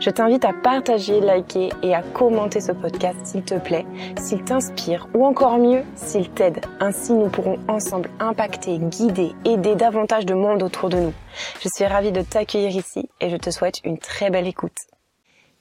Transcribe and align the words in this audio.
Je 0.00 0.10
t'invite 0.10 0.44
à 0.44 0.52
partager, 0.52 1.20
liker 1.20 1.70
et 1.82 1.94
à 1.94 2.02
commenter 2.02 2.60
ce 2.60 2.72
podcast 2.72 3.18
s'il 3.24 3.42
te 3.42 3.54
plaît, 3.54 3.86
s'il 4.20 4.42
t'inspire 4.42 5.08
ou 5.14 5.24
encore 5.24 5.58
mieux, 5.58 5.82
s'il 5.94 6.30
t'aide. 6.30 6.60
Ainsi, 6.80 7.12
nous 7.12 7.28
pourrons 7.28 7.58
ensemble 7.68 8.10
impacter, 8.20 8.78
guider, 8.78 9.32
aider 9.44 9.74
davantage 9.74 10.26
de 10.26 10.34
monde 10.34 10.62
autour 10.62 10.88
de 10.88 10.96
nous. 10.96 11.14
Je 11.60 11.68
suis 11.74 11.84
ravie 11.84 12.12
de 12.12 12.22
t'accueillir 12.22 12.76
ici 12.76 13.08
et 13.20 13.30
je 13.30 13.36
te 13.36 13.50
souhaite 13.50 13.80
une 13.84 13.98
très 13.98 14.30
belle 14.30 14.46
écoute. 14.46 14.76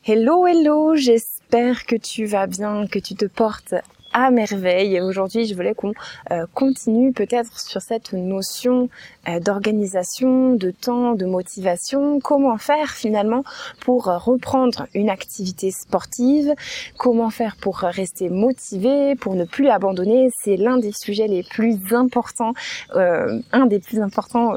Hello, 0.04 0.48
hello, 0.48 0.96
j'espère 0.96 1.86
que 1.86 1.96
tu 1.96 2.26
vas 2.26 2.48
bien, 2.48 2.88
que 2.88 2.98
tu 2.98 3.14
te 3.14 3.26
portes 3.26 3.76
à 4.14 4.32
merveille. 4.32 4.96
Et 4.96 5.02
aujourd'hui, 5.02 5.46
je 5.46 5.56
voulais 5.56 5.74
qu'on 5.74 5.94
euh, 6.32 6.46
continue 6.54 7.14
peut-être 7.14 7.60
sur 7.60 7.82
cette 7.82 8.14
notion 8.14 8.90
euh, 9.28 9.40
d'organisation, 9.40 10.54
de 10.54 10.72
temps, 10.72 11.14
de 11.14 11.26
motivation. 11.26 12.20
Comment 12.20 12.58
faire 12.58 12.92
finalement 12.92 13.44
pour 13.80 14.06
reprendre 14.06 14.88
une 14.94 15.10
activité 15.10 15.72
sportive? 15.72 16.54
Comment 16.98 17.30
faire 17.30 17.56
pour 17.56 17.78
rester 17.78 18.30
motivé, 18.30 19.16
pour 19.16 19.36
ne 19.36 19.46
plus 19.46 19.70
abandonner? 19.70 20.30
C'est 20.44 20.58
l'un 20.58 20.78
des 20.78 20.92
sujets 20.92 21.28
les 21.28 21.44
plus 21.44 21.94
importants, 21.94 22.54
euh, 22.96 23.40
un 23.52 23.66
des 23.66 23.80
plus 23.80 24.02
importants 24.02 24.56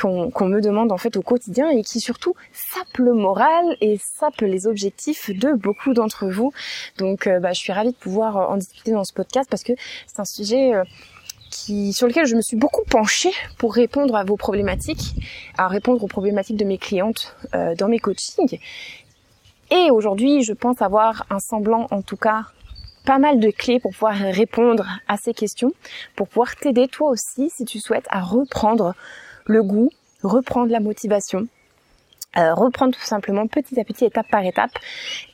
qu'on 0.00 0.48
me 0.48 0.60
demande 0.60 0.92
en 0.92 0.98
fait 0.98 1.16
au 1.16 1.22
quotidien 1.22 1.70
et 1.70 1.82
qui 1.82 2.00
surtout 2.00 2.34
sape 2.52 2.98
le 2.98 3.12
moral 3.12 3.76
et 3.80 3.98
sape 3.98 4.40
les 4.40 4.66
objectifs 4.66 5.30
de 5.30 5.52
beaucoup 5.52 5.94
d'entre 5.94 6.28
vous. 6.28 6.52
Donc, 6.98 7.28
bah, 7.28 7.52
je 7.52 7.60
suis 7.60 7.72
ravie 7.72 7.92
de 7.92 7.96
pouvoir 7.96 8.50
en 8.50 8.56
discuter 8.56 8.95
dans 8.96 9.04
ce 9.04 9.12
podcast 9.12 9.48
parce 9.48 9.62
que 9.62 9.72
c'est 10.06 10.20
un 10.20 10.24
sujet 10.24 10.74
euh, 10.74 10.82
qui, 11.50 11.92
sur 11.92 12.08
lequel 12.08 12.26
je 12.26 12.34
me 12.34 12.42
suis 12.42 12.56
beaucoup 12.56 12.84
penchée 12.84 13.32
pour 13.58 13.74
répondre 13.74 14.16
à 14.16 14.24
vos 14.24 14.36
problématiques, 14.36 15.14
à 15.56 15.68
répondre 15.68 16.02
aux 16.02 16.08
problématiques 16.08 16.56
de 16.56 16.64
mes 16.64 16.78
clientes 16.78 17.36
euh, 17.54 17.74
dans 17.76 17.88
mes 17.88 17.98
coachings. 17.98 18.58
Et 19.70 19.90
aujourd'hui, 19.90 20.42
je 20.42 20.52
pense 20.52 20.82
avoir 20.82 21.26
un 21.30 21.38
semblant, 21.38 21.86
en 21.90 22.02
tout 22.02 22.16
cas, 22.16 22.42
pas 23.04 23.18
mal 23.18 23.38
de 23.38 23.50
clés 23.50 23.78
pour 23.78 23.92
pouvoir 23.92 24.14
répondre 24.14 24.86
à 25.06 25.16
ces 25.16 25.34
questions, 25.34 25.72
pour 26.16 26.28
pouvoir 26.28 26.56
t'aider 26.56 26.88
toi 26.88 27.10
aussi, 27.10 27.50
si 27.50 27.64
tu 27.64 27.78
souhaites, 27.78 28.06
à 28.10 28.20
reprendre 28.20 28.94
le 29.44 29.62
goût, 29.62 29.90
reprendre 30.22 30.72
la 30.72 30.80
motivation, 30.80 31.46
euh, 32.36 32.54
reprendre 32.54 32.96
tout 32.96 33.04
simplement 33.04 33.46
petit 33.46 33.78
à 33.78 33.84
petit, 33.84 34.04
étape 34.04 34.28
par 34.28 34.44
étape, 34.44 34.72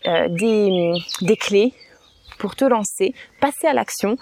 des, 0.05 0.93
des 1.23 1.37
clés 1.37 1.73
pour 2.43 2.57
te 2.57 2.65
lancer, 2.65 3.15
passer 3.41 3.69
à 3.69 3.73
l'action 3.73 4.17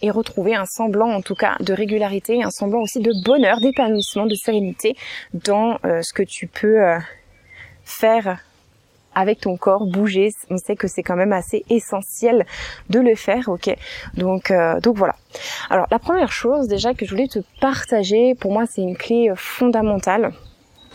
et 0.00 0.10
retrouver 0.10 0.54
un 0.54 0.64
semblant 0.64 1.10
en 1.10 1.20
tout 1.20 1.34
cas 1.34 1.56
de 1.60 1.74
régularité, 1.74 2.42
un 2.42 2.50
semblant 2.50 2.80
aussi 2.80 3.00
de 3.00 3.12
bonheur, 3.22 3.60
d'épanouissement, 3.60 4.24
de 4.24 4.34
sérénité 4.34 4.96
dans 5.34 5.78
euh, 5.84 6.00
ce 6.00 6.14
que 6.14 6.22
tu 6.22 6.46
peux 6.46 6.82
euh, 6.82 6.98
faire 7.84 8.38
avec 9.14 9.40
ton 9.40 9.58
corps, 9.58 9.84
bouger. 9.86 10.30
On 10.48 10.56
sait 10.56 10.74
que 10.74 10.88
c'est 10.88 11.02
quand 11.02 11.16
même 11.16 11.34
assez 11.34 11.66
essentiel 11.68 12.46
de 12.88 12.98
le 12.98 13.14
faire, 13.14 13.50
ok? 13.50 13.68
Donc 14.14 14.50
euh, 14.50 14.80
donc 14.80 14.96
voilà. 14.96 15.16
Alors 15.68 15.86
la 15.90 15.98
première 15.98 16.32
chose 16.32 16.68
déjà 16.68 16.94
que 16.94 17.04
je 17.04 17.10
voulais 17.10 17.28
te 17.28 17.40
partager, 17.60 18.34
pour 18.34 18.52
moi 18.52 18.64
c'est 18.64 18.80
une 18.80 18.96
clé 18.96 19.30
fondamentale 19.36 20.32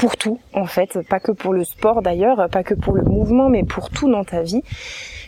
pour 0.01 0.17
tout 0.17 0.39
en 0.53 0.65
fait, 0.65 0.97
pas 1.07 1.19
que 1.19 1.31
pour 1.31 1.53
le 1.53 1.63
sport 1.63 2.01
d'ailleurs, 2.01 2.49
pas 2.49 2.63
que 2.63 2.73
pour 2.73 2.95
le 2.95 3.03
mouvement, 3.03 3.49
mais 3.49 3.63
pour 3.63 3.91
tout 3.91 4.09
dans 4.09 4.23
ta 4.23 4.41
vie. 4.41 4.63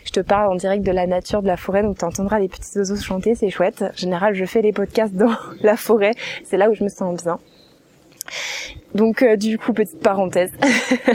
Je 0.04 0.10
te 0.10 0.18
parle 0.18 0.52
en 0.52 0.56
direct 0.56 0.84
de 0.84 0.90
la 0.90 1.06
nature, 1.06 1.42
de 1.42 1.46
la 1.46 1.56
forêt, 1.56 1.84
donc 1.84 1.98
tu 1.98 2.04
entendras 2.04 2.40
les 2.40 2.48
petits 2.48 2.76
oiseaux 2.76 2.96
chanter, 2.96 3.36
c'est 3.36 3.50
chouette. 3.50 3.82
En 3.82 3.96
général, 3.96 4.34
je 4.34 4.44
fais 4.44 4.62
les 4.62 4.72
podcasts 4.72 5.14
dans 5.14 5.30
la 5.62 5.76
forêt, 5.76 6.10
c'est 6.42 6.56
là 6.56 6.70
où 6.70 6.74
je 6.74 6.82
me 6.82 6.88
sens 6.88 7.22
bien. 7.22 7.38
Donc 8.94 9.22
euh, 9.22 9.36
du 9.36 9.58
coup, 9.58 9.72
petite 9.72 10.00
parenthèse. 10.00 10.52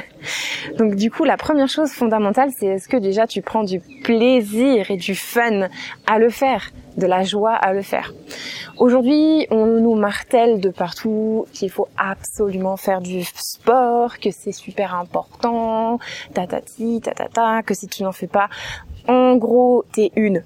Donc 0.78 0.96
du 0.96 1.10
coup, 1.10 1.24
la 1.24 1.38
première 1.38 1.70
chose 1.70 1.92
fondamentale, 1.92 2.50
c'est 2.58 2.68
est-ce 2.68 2.88
que 2.90 2.98
déjà 2.98 3.26
tu 3.26 3.42
prends 3.42 3.64
du 3.64 3.80
plaisir 3.80 4.92
et 4.92 4.98
du 4.98 5.16
fun 5.16 5.70
à 6.06 6.20
le 6.20 6.30
faire, 6.30 6.72
de 6.98 7.08
la 7.08 7.24
joie 7.24 7.54
à 7.54 7.74
le 7.74 7.82
faire? 7.82 8.14
Aujourd'hui, 8.78 9.48
on 9.50 9.66
nous 9.66 9.96
martèle 9.96 10.60
de 10.60 10.70
partout 10.70 11.46
qu'il 11.54 11.70
faut 11.70 11.88
absolument 11.98 12.78
faire 12.78 13.02
du 13.02 13.24
sport, 13.24 14.20
que 14.20 14.32
c'est 14.32 14.54
super 14.54 14.96
important, 14.96 16.00
tatati, 16.34 17.02
tatata, 17.02 17.62
que 17.64 17.74
si 17.74 17.88
tu 17.88 18.04
n'en 18.04 18.14
fais 18.14 18.28
pas, 18.28 18.50
en 19.08 19.36
gros, 19.36 19.84
t'es 19.92 20.12
une 20.16 20.44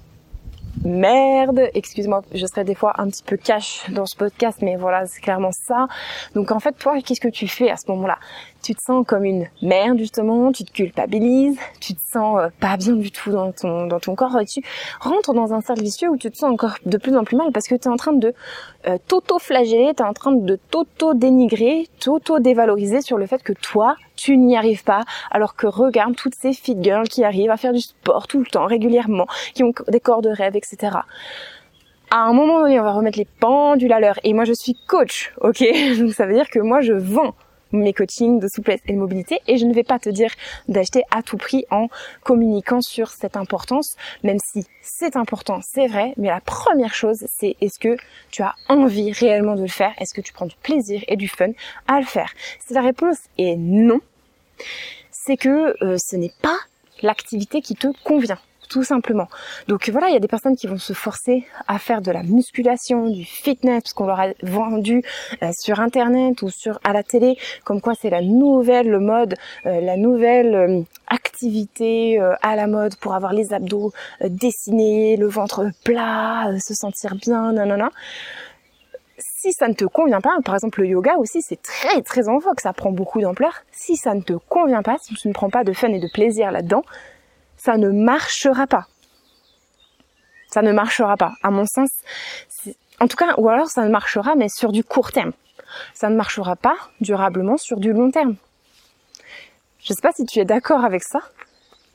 merde. 0.82 1.68
Excuse-moi, 1.74 2.22
je 2.34 2.46
serai 2.46 2.64
des 2.64 2.74
fois 2.74 2.94
un 2.98 3.08
petit 3.08 3.22
peu 3.22 3.36
cash 3.36 3.84
dans 3.90 4.06
ce 4.06 4.16
podcast, 4.16 4.58
mais 4.62 4.76
voilà, 4.76 5.06
c'est 5.06 5.20
clairement 5.20 5.52
ça. 5.52 5.86
Donc 6.34 6.50
en 6.50 6.60
fait, 6.60 6.72
toi, 6.72 7.00
qu'est-ce 7.00 7.20
que 7.20 7.28
tu 7.28 7.48
fais 7.48 7.70
à 7.70 7.76
ce 7.76 7.90
moment-là? 7.90 8.18
Tu 8.62 8.74
te 8.74 8.80
sens 8.80 9.06
comme 9.06 9.24
une 9.24 9.46
merde 9.62 9.98
justement, 9.98 10.50
tu 10.52 10.64
te 10.64 10.72
culpabilises, 10.72 11.58
tu 11.80 11.94
te 11.94 12.00
sens 12.00 12.38
euh, 12.38 12.48
pas 12.60 12.76
bien 12.76 12.94
du 12.94 13.10
tout 13.10 13.30
dans 13.30 13.52
ton 13.52 13.86
dans 13.86 14.00
ton 14.00 14.14
corps, 14.14 14.40
et 14.40 14.46
tu 14.46 14.62
rentres 15.00 15.34
dans 15.34 15.52
un 15.52 15.60
cercle 15.60 15.82
vicieux 15.82 16.08
où 16.08 16.16
tu 16.16 16.30
te 16.30 16.36
sens 16.36 16.50
encore 16.50 16.76
de 16.86 16.96
plus 16.96 17.16
en 17.16 17.24
plus 17.24 17.36
mal 17.36 17.52
parce 17.52 17.68
que 17.68 17.74
tu 17.74 17.88
es 17.88 17.90
en 17.90 17.96
train 17.96 18.12
de 18.12 18.34
euh, 18.86 18.98
t'auto-flageller, 19.06 19.92
tu 19.94 20.02
en 20.02 20.12
train 20.14 20.32
de 20.32 20.58
t'auto-dénigrer, 20.70 21.88
t'auto-dévaloriser 22.00 23.02
sur 23.02 23.18
le 23.18 23.26
fait 23.26 23.42
que 23.42 23.52
toi, 23.52 23.96
tu 24.16 24.36
n'y 24.36 24.56
arrives 24.56 24.84
pas, 24.84 25.02
alors 25.30 25.56
que 25.56 25.66
regarde 25.66 26.16
toutes 26.16 26.34
ces 26.34 26.52
fit 26.52 26.76
girls 26.80 27.08
qui 27.08 27.24
arrivent 27.24 27.50
à 27.50 27.56
faire 27.56 27.72
du 27.72 27.80
sport 27.80 28.26
tout 28.26 28.40
le 28.40 28.46
temps, 28.46 28.66
régulièrement, 28.66 29.26
qui 29.54 29.64
ont 29.64 29.72
des 29.88 30.00
corps 30.00 30.22
de 30.22 30.30
rêve, 30.30 30.56
etc. 30.56 30.98
À 32.10 32.18
un 32.18 32.32
moment 32.32 32.60
donné, 32.60 32.78
on 32.78 32.84
va 32.84 32.92
remettre 32.92 33.18
les 33.18 33.26
pendules 33.40 33.92
à 33.92 34.00
l'heure. 34.00 34.18
Et 34.22 34.34
moi, 34.34 34.44
je 34.44 34.52
suis 34.52 34.76
coach, 34.86 35.32
ok? 35.40 35.64
Donc 35.98 36.12
ça 36.12 36.26
veut 36.26 36.34
dire 36.34 36.48
que 36.48 36.60
moi, 36.60 36.80
je 36.80 36.92
vends 36.92 37.34
mes 37.74 37.92
coachings 37.92 38.40
de 38.40 38.48
souplesse 38.48 38.80
et 38.86 38.92
de 38.92 38.98
mobilité. 38.98 39.40
Et 39.46 39.58
je 39.58 39.66
ne 39.66 39.74
vais 39.74 39.82
pas 39.82 39.98
te 39.98 40.08
dire 40.08 40.30
d'acheter 40.68 41.02
à 41.10 41.22
tout 41.22 41.36
prix 41.36 41.64
en 41.70 41.88
communiquant 42.22 42.80
sur 42.80 43.10
cette 43.10 43.36
importance, 43.36 43.96
même 44.22 44.38
si 44.52 44.64
c'est 44.80 45.16
important, 45.16 45.60
c'est 45.62 45.86
vrai, 45.86 46.14
mais 46.16 46.28
la 46.28 46.40
première 46.40 46.94
chose 46.94 47.24
c'est 47.38 47.56
est-ce 47.60 47.78
que 47.78 47.96
tu 48.30 48.42
as 48.42 48.54
envie 48.68 49.12
réellement 49.12 49.54
de 49.54 49.62
le 49.62 49.68
faire, 49.68 49.92
est-ce 49.98 50.14
que 50.14 50.20
tu 50.20 50.32
prends 50.32 50.46
du 50.46 50.56
plaisir 50.62 51.02
et 51.08 51.16
du 51.16 51.28
fun 51.28 51.50
à 51.88 52.00
le 52.00 52.06
faire? 52.06 52.32
Si 52.66 52.74
la 52.74 52.82
réponse 52.82 53.18
est 53.38 53.56
non, 53.56 54.00
c'est 55.10 55.36
que 55.36 55.74
euh, 55.82 55.96
ce 55.98 56.16
n'est 56.16 56.32
pas 56.42 56.58
l'activité 57.02 57.60
qui 57.60 57.74
te 57.74 57.88
convient 58.04 58.38
tout 58.68 58.84
simplement. 58.84 59.28
Donc 59.68 59.88
voilà, 59.90 60.08
il 60.08 60.14
y 60.14 60.16
a 60.16 60.20
des 60.20 60.28
personnes 60.28 60.56
qui 60.56 60.66
vont 60.66 60.78
se 60.78 60.92
forcer 60.92 61.44
à 61.68 61.78
faire 61.78 62.00
de 62.00 62.10
la 62.10 62.22
musculation, 62.22 63.08
du 63.08 63.24
fitness, 63.24 63.82
parce 63.82 63.92
qu'on 63.92 64.06
leur 64.06 64.20
a 64.20 64.28
vendu 64.42 65.02
euh, 65.42 65.50
sur 65.58 65.80
internet 65.80 66.42
ou 66.42 66.50
sur 66.50 66.78
à 66.84 66.92
la 66.92 67.02
télé, 67.02 67.36
comme 67.64 67.80
quoi 67.80 67.94
c'est 67.94 68.10
la 68.10 68.22
nouvelle 68.22 68.98
mode, 68.98 69.34
euh, 69.66 69.80
la 69.80 69.96
nouvelle 69.96 70.54
euh, 70.54 70.82
activité 71.08 72.18
à 72.42 72.56
la 72.56 72.66
mode 72.66 72.96
pour 72.96 73.14
avoir 73.14 73.32
les 73.32 73.52
abdos 73.52 73.92
dessinés, 74.22 75.16
le 75.16 75.26
ventre 75.26 75.70
plat, 75.84 76.50
se 76.58 76.74
sentir 76.74 77.14
bien, 77.16 77.52
nanana 77.52 77.90
si 79.44 79.52
ça 79.52 79.68
ne 79.68 79.74
te 79.74 79.84
convient 79.84 80.22
pas, 80.22 80.36
par 80.42 80.54
exemple 80.54 80.80
le 80.80 80.88
yoga 80.88 81.16
aussi 81.18 81.42
c'est 81.42 81.60
très 81.60 82.00
très 82.00 82.28
en 82.28 82.38
vogue, 82.38 82.60
ça 82.60 82.72
prend 82.72 82.92
beaucoup 82.92 83.20
d'ampleur. 83.20 83.52
Si 83.72 83.96
ça 83.96 84.14
ne 84.14 84.22
te 84.22 84.32
convient 84.32 84.82
pas, 84.82 84.96
si 84.98 85.14
tu 85.14 85.28
ne 85.28 85.34
prends 85.34 85.50
pas 85.50 85.64
de 85.64 85.74
fun 85.74 85.88
et 85.88 86.00
de 86.00 86.08
plaisir 86.12 86.50
là-dedans, 86.50 86.82
ça 87.64 87.78
ne 87.78 87.88
marchera 87.88 88.66
pas. 88.66 88.86
Ça 90.48 90.60
ne 90.60 90.72
marchera 90.72 91.16
pas. 91.16 91.32
À 91.42 91.50
mon 91.50 91.64
sens, 91.64 91.88
en 93.00 93.08
tout 93.08 93.16
cas, 93.16 93.34
ou 93.38 93.48
alors 93.48 93.68
ça 93.68 93.82
ne 93.84 93.90
marchera, 93.90 94.34
mais 94.34 94.48
sur 94.48 94.70
du 94.70 94.84
court 94.84 95.12
terme. 95.12 95.32
Ça 95.94 96.10
ne 96.10 96.16
marchera 96.16 96.56
pas 96.56 96.76
durablement 97.00 97.56
sur 97.56 97.80
du 97.80 97.92
long 97.92 98.10
terme. 98.10 98.36
Je 99.78 99.92
ne 99.92 99.96
sais 99.96 100.02
pas 100.02 100.12
si 100.12 100.26
tu 100.26 100.40
es 100.40 100.44
d'accord 100.44 100.84
avec 100.84 101.02
ça, 101.02 101.20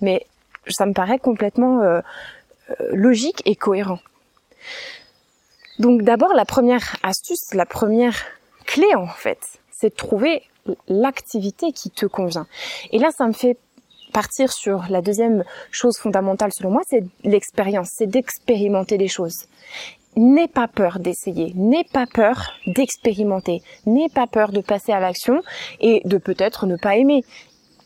mais 0.02 0.26
ça 0.68 0.86
me 0.88 0.94
paraît 0.94 1.20
complètement 1.20 1.82
euh, 1.82 2.02
euh, 2.70 2.90
logique 2.92 3.42
et 3.46 3.56
cohérent. 3.56 4.00
Donc 5.78 6.02
d'abord, 6.02 6.34
la 6.34 6.46
première 6.46 6.96
astuce, 7.04 7.54
la 7.54 7.66
première 7.66 8.18
clé 8.66 8.88
en 8.96 9.08
fait, 9.08 9.40
c'est 9.72 9.90
de 9.90 9.96
trouver 9.96 10.44
l'activité 10.88 11.72
qui 11.72 11.90
te 11.90 12.06
convient. 12.06 12.48
Et 12.92 13.00
là, 13.00 13.12
ça 13.12 13.28
me 13.28 13.34
fait 13.34 13.58
partir 14.12 14.52
sur 14.52 14.86
la 14.90 15.02
deuxième 15.02 15.44
chose 15.72 15.98
fondamentale 15.98 16.52
selon 16.54 16.72
moi, 16.72 16.82
c'est 16.88 17.04
l'expérience, 17.24 17.90
c'est 17.96 18.08
d'expérimenter 18.08 18.98
les 18.98 19.08
choses. 19.08 19.46
N'aie 20.16 20.48
pas 20.48 20.68
peur 20.68 21.00
d'essayer, 21.00 21.54
n'aie 21.56 21.86
pas 21.94 22.06
peur 22.08 22.52
d'expérimenter, 22.68 23.62
n'aie 23.86 24.10
pas 24.10 24.28
peur 24.28 24.52
de 24.52 24.62
passer 24.62 24.92
à 24.92 25.00
l'action 25.00 25.42
et 25.80 26.02
de 26.06 26.18
peut-être 26.18 26.66
ne 26.66 26.76
pas 26.76 26.98
aimer. 26.98 27.24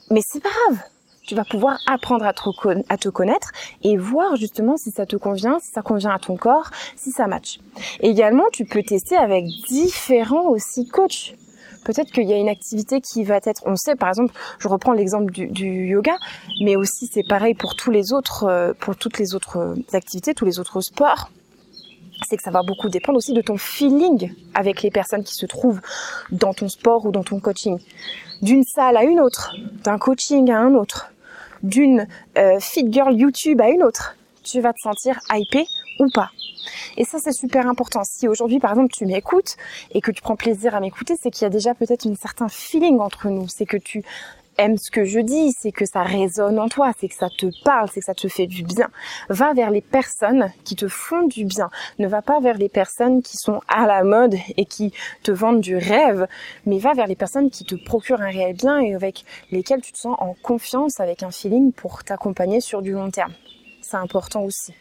Mais 0.10 0.22
c'est 0.25 0.42
pas 0.42 0.50
grave, 0.50 0.80
tu 1.25 1.36
vas 1.36 1.46
pouvoir 1.46 1.80
apprendre 1.88 2.26
à 2.26 2.34
te, 2.34 3.10
connaître 3.10 3.52
et 3.84 3.98
voir 3.98 4.36
justement 4.36 4.78
si 4.78 4.92
ça 4.92 5.06
te 5.06 5.16
convient, 5.16 5.60
si 5.60 5.72
ça 5.72 5.81
convient 5.81 6.12
à 6.12 6.19
ton 6.19 6.36
corps, 6.36 6.69
si 6.96 7.12
ça 7.12 7.28
match. 7.28 7.60
Également, 8.02 8.46
tu 8.52 8.66
peux 8.66 8.84
tester 8.84 9.16
avec 9.16 9.46
différents 9.68 10.48
aussi 10.50 10.88
coachs. 10.88 11.36
Peut-être 11.83 12.12
qu'il 12.12 12.27
y 12.27 12.33
a 12.33 12.38
une 12.38 12.50
activité 12.50 13.01
qui 13.01 13.24
va 13.24 13.38
être, 13.44 13.62
on 13.65 13.75
sait 13.75 13.95
par 13.95 14.09
exemple, 14.09 14.33
je 14.59 14.68
reprends 14.68 14.94
l'exemple 14.94 15.31
du, 15.31 15.88
yoga, 15.88 16.15
mais 16.63 16.75
aussi 16.75 17.07
c'est 17.12 17.27
pareil 17.27 17.53
pour 17.53 17.75
tous 17.75 17.91
les 17.91 18.13
autres, 18.13 18.45
euh, 18.45 18.74
pour 18.80 18.95
toutes 18.95 19.18
les 19.19 19.35
autres 19.35 19.75
activités, 19.94 20.33
tous 20.33 20.45
les 20.45 20.59
autres 20.59 20.81
sports 20.81 21.30
c'est 22.27 22.38
que 22.38 22.44
ça 22.44 22.51
va 22.51 22.62
beaucoup 22.63 22.89
dépendre 22.89 23.18
aussi 23.18 23.33
de 23.33 23.41
ton 23.41 23.57
feeling 23.57 24.33
avec 24.53 24.81
les 24.81 24.91
personnes 24.91 25.24
qui 25.24 25.33
se 25.33 25.45
trouvent 25.45 25.81
dans 26.31 26.53
ton 26.53 26.69
sport 26.69 27.06
ou 27.06 27.12
dans 27.12 27.24
ton 27.24 27.39
coaching. 27.39 27.80
D'une 28.41 28.63
salle 28.63 28.97
à 28.97 29.03
une 29.03 29.19
autre, 29.19 29.56
d'un 29.83 29.97
coaching 29.97 30.51
à 30.51 30.59
un 30.59 30.74
autre, 30.75 31.12
d'une 31.63 32.07
euh, 32.38 32.59
fit 32.59 32.91
girl 32.91 33.13
YouTube 33.13 33.62
à 33.62 33.69
une 33.69 33.83
autre, 33.83 34.15
tu 34.44 34.62
vas 34.62 34.74
te 34.74 34.80
sentir 34.80 35.19
hypé 35.31 35.66
ou 36.00 36.10
pas. 36.13 36.30
Et 36.98 37.06
ça, 37.06 37.18
c'est 37.19 37.34
super 37.34 37.68
important. 37.68 38.04
Si 38.04 38.28
aujourd'hui, 38.28 38.60
par 38.60 38.72
exemple, 38.72 38.94
tu 38.94 39.06
m'écoutes 39.06 39.57
et 39.92 40.01
que 40.01 40.12
tu 40.12 40.22
prends 40.22 40.36
plaisir 40.36 40.75
à 40.75 40.80
m'écouter, 40.80 41.16
c'est 41.22 41.31
qu'il 41.31 41.44
y 41.44 41.45
a 41.45 41.50
déjà 41.50 41.74
peut-être 41.74 42.07
un 42.07 42.16
certain 42.16 42.50
feeling 42.50 43.00
entre 43.00 43.30
nous. 43.30 43.48
C'est 43.48 43.66
que 43.66 43.78
tu 43.78 44.04
aimes 44.57 44.78
ce 44.78 44.92
que 44.92 45.06
je 45.06 45.19
dis, 45.19 45.51
c'est 45.51 45.72
que 45.72 45.86
ça 45.86 46.04
résonne 46.04 46.60
en 46.60 46.69
toi, 46.69 46.92
c'est 47.00 47.07
que 47.07 47.16
ça 47.16 47.30
te 47.30 47.48
parle, 47.63 47.90
c'est 47.92 48.01
que 48.01 48.06
ça 48.06 48.13
te 48.13 48.28
fait 48.28 48.48
du 48.48 48.63
bien. 48.63 48.90
Va 49.30 49.54
vers 49.54 49.72
les 49.72 49.81
personnes 49.81 50.51
qui 50.63 50.75
te 50.75 50.88
font 50.88 51.28
du 51.28 51.45
bien. 51.45 51.69
Ne 52.00 52.07
va 52.07 52.22
pas 52.22 52.40
vers 52.40 52.57
les 52.57 52.69
personnes 52.69 53.22
qui 53.22 53.38
sont 53.38 53.62
à 53.68 53.88
la 53.88 54.04
mode 54.04 54.36
et 54.57 54.66
qui 54.66 54.94
te 55.24 55.31
vendent 55.31 55.62
du 55.62 55.75
rêve, 55.75 56.28
mais 56.66 56.78
va 56.78 56.94
vers 56.94 57.07
les 57.07 57.16
personnes 57.16 57.50
qui 57.50 57.66
te 57.66 57.75
procurent 57.75 58.22
un 58.22 58.30
réel 58.30 58.56
bien 58.56 58.80
et 58.80 58.94
avec 58.94 59.25
lesquelles 59.51 59.81
tu 59.81 59.92
te 59.92 59.98
sens 59.98 60.16
en 60.19 60.36
confiance, 60.42 61.00
avec 61.00 61.24
un 61.24 61.31
feeling 61.31 61.72
pour 61.72 62.04
t'accompagner 62.04 62.62
sur 62.62 62.81
du 62.81 62.92
long 62.92 63.10
terme. 63.10 63.34
Important 64.00 64.44
aussi. 64.44 64.74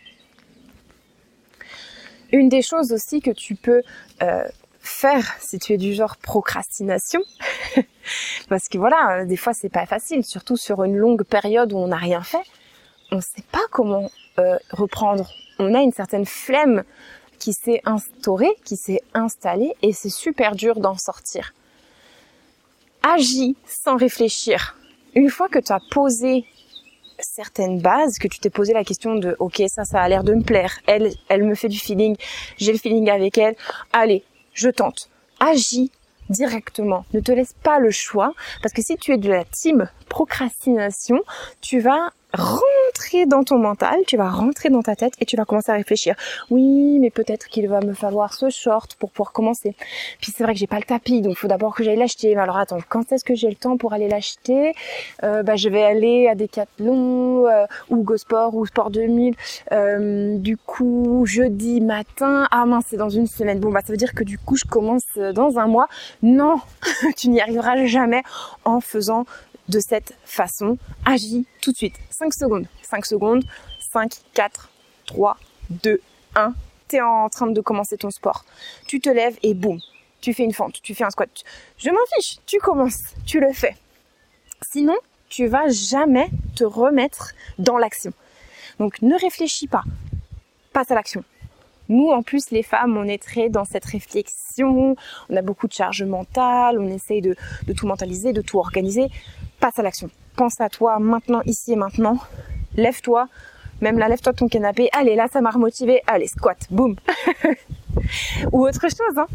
Une 2.33 2.49
des 2.49 2.63
choses 2.63 2.93
aussi 2.93 3.21
que 3.21 3.31
tu 3.31 3.55
peux 3.55 3.83
euh, 4.23 4.45
faire 4.81 5.35
si 5.39 5.59
tu 5.59 5.75
es 5.75 5.77
du 5.77 5.93
genre 5.93 6.17
procrastination. 6.17 7.21
Parce 8.49 8.69
que 8.69 8.79
voilà, 8.79 9.21
euh, 9.21 9.27
des 9.27 9.37
fois 9.37 9.53
c'est 9.53 9.69
pas 9.69 9.87
facile, 9.87 10.25
surtout 10.25 10.57
sur 10.57 10.83
une 10.85 10.97
longue 10.97 11.25
période 11.25 11.73
où 11.73 11.77
on 11.77 11.89
n'a 11.89 11.97
rien 11.97 12.23
fait. 12.23 12.43
On 13.11 13.17
ne 13.17 13.21
sait 13.21 13.45
pas 13.53 13.67
comment 13.71 14.11
euh, 14.39 14.57
reprendre. 14.71 15.31
On 15.59 15.75
a 15.75 15.83
une 15.83 15.93
certaine 15.93 16.25
flemme 16.25 16.83
qui 17.39 17.53
s'est 17.53 17.83
instaurée, 17.85 18.55
qui 18.65 18.77
s'est 18.77 19.03
installée 19.15 19.75
et 19.83 19.93
c'est 19.93 20.09
super 20.09 20.55
dur 20.55 20.81
d'en 20.81 20.97
sortir. 20.97 21.53
Agis 23.03 23.57
sans 23.67 23.97
réfléchir. 23.97 24.77
Une 25.15 25.29
fois 25.29 25.49
que 25.49 25.59
tu 25.59 25.73
as 25.73 25.81
posé 25.91 26.47
certaines 27.19 27.81
bases, 27.81 28.19
que 28.19 28.29
tu 28.29 28.39
t'es 28.39 28.51
posé 28.51 28.73
la 28.73 28.85
question 28.85 29.15
de 29.15 29.37
ok 29.39 29.63
ça 29.69 29.85
ça 29.85 30.01
a 30.01 30.09
l'air 30.09 30.25
de 30.25 30.35
me 30.35 30.43
plaire, 30.43 30.79
elle 30.87 31.13
elle 31.29 31.45
me 31.45 31.55
fait 31.55 31.69
du 31.69 31.79
feeling, 31.79 32.17
j'ai 32.59 32.73
le 32.73 32.79
feeling 32.79 33.11
avec 33.11 33.39
elle, 33.39 33.57
allez 33.93 34.25
je 34.55 34.69
tente. 34.69 35.09
Agis 35.41 35.91
directement. 36.29 37.05
Ne 37.13 37.21
te 37.21 37.33
laisse 37.33 37.55
pas 37.63 37.79
le 37.79 37.91
choix 37.91 38.33
parce 38.63 38.73
que 38.73 38.83
si 38.83 38.97
tu 38.97 39.13
es 39.13 39.19
de 39.19 39.29
la 39.29 39.45
team 39.45 39.89
procrastination, 40.09 41.19
tu 41.61 41.81
vas 41.81 42.13
dans 43.27 43.45
ton 43.45 43.59
mental, 43.59 43.97
tu 44.07 44.17
vas 44.17 44.31
rentrer 44.31 44.69
dans 44.71 44.83
ta 44.83 44.97
tête 44.97 45.15
et 45.21 45.25
tu 45.25 45.37
vas 45.37 45.45
commencer 45.45 45.71
à 45.71 45.75
réfléchir. 45.75 46.15
Oui, 46.51 46.99
mais 46.99 47.11
peut-être 47.11 47.49
qu'il 47.49 47.69
va 47.69 47.81
me 47.81 47.93
falloir 47.93 48.35
ce 48.35 48.51
short 48.51 48.95
pour 48.97 49.11
pouvoir 49.11 49.33
commencer. 49.33 49.75
Puis 50.21 50.33
c'est 50.35 50.43
vrai 50.43 50.55
que 50.55 50.59
j'ai 50.59 50.67
pas 50.67 50.79
le 50.79 50.85
tapis, 50.85 51.21
donc 51.21 51.33
il 51.33 51.37
faut 51.37 51.49
d'abord 51.49 51.75
que 51.75 51.85
j'aille 51.85 51.97
l'acheter. 51.97 52.37
Alors 52.37 52.57
attends, 52.57 52.79
quand 52.89 53.13
est-ce 53.13 53.25
que 53.25 53.35
j'ai 53.35 53.49
le 53.49 53.57
temps 53.57 53.77
pour 53.77 53.93
aller 53.93 54.09
l'acheter? 54.09 54.75
Euh, 55.23 55.43
bah, 55.43 55.57
je 55.57 55.69
vais 55.69 55.83
aller 55.83 56.29
à 56.29 56.35
Decathlon 56.35 57.47
euh, 57.47 57.67
ou 57.91 58.03
Go 58.03 58.17
Sport 58.17 58.55
ou 58.55 58.67
Sport 58.67 58.91
2000. 58.91 59.35
Euh, 59.73 60.39
du 60.39 60.57
coup, 60.57 61.25
jeudi 61.27 61.81
matin. 61.81 62.49
Ah 62.51 62.67
mince, 62.67 62.85
c'est 62.89 62.97
dans 62.97 63.11
une 63.11 63.27
semaine. 63.27 63.61
Bon 63.61 63.71
bah 63.71 63.81
ça 63.85 63.93
veut 63.93 63.99
dire 63.99 64.15
que 64.15 64.25
du 64.25 64.39
coup 64.39 64.57
je 64.57 64.65
commence 64.65 65.19
dans 65.35 65.59
un 65.59 65.67
mois. 65.67 65.89
Non, 66.23 66.61
tu 67.17 67.29
n'y 67.29 67.41
arriveras 67.41 67.85
jamais 67.87 68.23
en 68.65 68.81
faisant 68.81 69.25
de 69.69 69.81
cette 69.81 70.15
façon. 70.25 70.79
Agis 71.05 71.47
tout 71.61 71.73
de 71.73 71.77
suite. 71.77 71.97
5 72.11 72.35
secondes. 72.35 72.67
5 72.83 73.07
secondes. 73.07 73.45
5, 73.93 74.13
4, 74.35 74.71
3, 75.07 75.37
2, 75.71 76.01
1. 76.35 76.55
Tu 76.89 76.97
es 76.97 77.01
en 77.01 77.29
train 77.29 77.47
de 77.47 77.61
commencer 77.61 77.97
ton 77.97 78.11
sport. 78.11 78.45
Tu 78.87 79.01
te 79.01 79.09
lèves 79.09 79.39
et 79.43 79.55
boum. 79.55 79.79
Tu 80.21 80.35
fais 80.35 80.45
une 80.45 80.53
fente, 80.53 80.81
tu 80.83 80.95
fais 80.95 81.05
un 81.05 81.11
squat. 81.11 81.29
Je 81.79 81.91
m'en 81.91 82.07
fiche. 82.15 82.39
Tu 82.47 82.59
commences. 82.59 83.03
Tu 83.27 83.41
le 83.41 83.53
fais. 83.53 83.77
Sinon, 84.71 84.97
tu 85.29 85.47
vas 85.47 85.69
jamais 85.69 86.31
te 86.55 86.65
remettre 86.65 87.33
dans 87.59 87.79
l'action. 87.79 88.13
Donc 88.79 89.03
ne 89.03 89.19
réfléchis 89.19 89.67
pas. 89.67 89.83
Passe 90.73 90.91
à 90.91 90.95
l'action. 90.95 91.25
Nous, 91.89 92.09
en 92.09 92.23
plus, 92.23 92.51
les 92.51 92.63
femmes, 92.63 92.97
on 92.97 93.05
est 93.05 93.23
très 93.23 93.49
dans 93.49 93.65
cette 93.65 93.85
réflexion, 93.85 94.97
on 95.29 95.37
a 95.37 95.43
beaucoup 95.43 95.67
de 95.67 95.73
charge 95.73 96.03
mentale, 96.03 96.79
on 96.79 96.89
essaye 96.89 97.21
de, 97.21 97.37
tout 97.77 97.87
mentaliser, 97.87 98.33
de 98.33 98.43
tout 98.43 98.59
organiser 98.59 99.09
passe 99.61 99.79
à 99.79 99.83
l'action. 99.83 100.11
Pense 100.37 100.61
à 100.61 100.69
toi 100.69 100.99
maintenant, 100.99 101.41
ici 101.47 101.73
et 101.73 101.77
maintenant. 101.77 102.19
Lève-toi. 102.75 103.29
Même 103.81 103.99
là, 103.99 104.09
lève-toi 104.09 104.33
de 104.33 104.39
ton 104.39 104.49
canapé. 104.49 104.89
Allez, 104.93 105.15
là, 105.15 105.29
ça 105.33 105.41
m'a 105.41 105.51
remotivé. 105.51 106.03
Allez, 106.09 106.27
squat. 106.27 106.59
Boum. 106.71 106.97
Ou 108.53 108.67
autre 108.67 108.89
chose, 108.89 109.19
hein. 109.19 109.27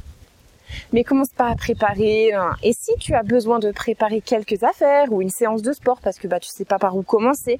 Mais 0.91 1.05
commence 1.05 1.29
pas 1.29 1.47
à 1.47 1.55
préparer. 1.55 2.31
Et 2.61 2.73
si 2.73 2.91
tu 2.99 3.13
as 3.13 3.23
besoin 3.23 3.59
de 3.59 3.71
préparer 3.71 4.19
quelques 4.19 4.63
affaires 4.63 5.11
ou 5.11 5.21
une 5.21 5.29
séance 5.29 5.61
de 5.61 5.71
sport 5.71 5.99
parce 6.01 6.19
que 6.19 6.27
bah 6.27 6.41
tu 6.41 6.49
sais 6.49 6.65
pas 6.65 6.77
par 6.77 6.97
où 6.97 7.03
commencer, 7.03 7.57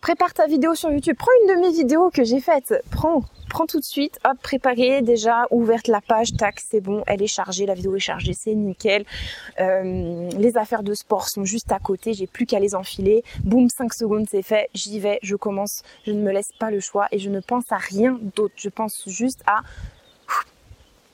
prépare 0.00 0.32
ta 0.32 0.46
vidéo 0.46 0.74
sur 0.74 0.90
YouTube. 0.90 1.16
Prends 1.18 1.30
une 1.42 1.54
de 1.54 1.60
mes 1.60 1.72
vidéos 1.72 2.10
que 2.10 2.24
j'ai 2.24 2.40
faites. 2.40 2.74
Prends, 2.90 3.22
prends 3.48 3.66
tout 3.66 3.78
de 3.78 3.84
suite. 3.84 4.18
Hop, 4.24 4.38
préparé 4.42 5.02
déjà, 5.02 5.46
ouverte 5.50 5.88
la 5.88 6.00
page. 6.00 6.32
Tac, 6.36 6.60
c'est 6.60 6.80
bon. 6.80 7.02
Elle 7.06 7.22
est 7.22 7.26
chargée. 7.26 7.66
La 7.66 7.74
vidéo 7.74 7.96
est 7.96 8.00
chargée. 8.00 8.32
C'est 8.32 8.54
nickel. 8.54 9.04
Euh, 9.60 10.30
les 10.30 10.56
affaires 10.56 10.82
de 10.82 10.94
sport 10.94 11.28
sont 11.28 11.44
juste 11.44 11.70
à 11.72 11.78
côté. 11.78 12.14
J'ai 12.14 12.26
plus 12.26 12.46
qu'à 12.46 12.60
les 12.60 12.74
enfiler. 12.74 13.22
Boum, 13.44 13.68
5 13.68 13.92
secondes, 13.92 14.26
c'est 14.30 14.42
fait. 14.42 14.68
J'y 14.74 15.00
vais. 15.00 15.18
Je 15.22 15.36
commence. 15.36 15.82
Je 16.06 16.12
ne 16.12 16.22
me 16.22 16.32
laisse 16.32 16.52
pas 16.58 16.70
le 16.70 16.80
choix 16.80 17.06
et 17.12 17.18
je 17.18 17.28
ne 17.28 17.40
pense 17.40 17.70
à 17.70 17.76
rien 17.76 18.18
d'autre. 18.36 18.54
Je 18.56 18.68
pense 18.68 19.04
juste 19.06 19.42
à 19.46 19.62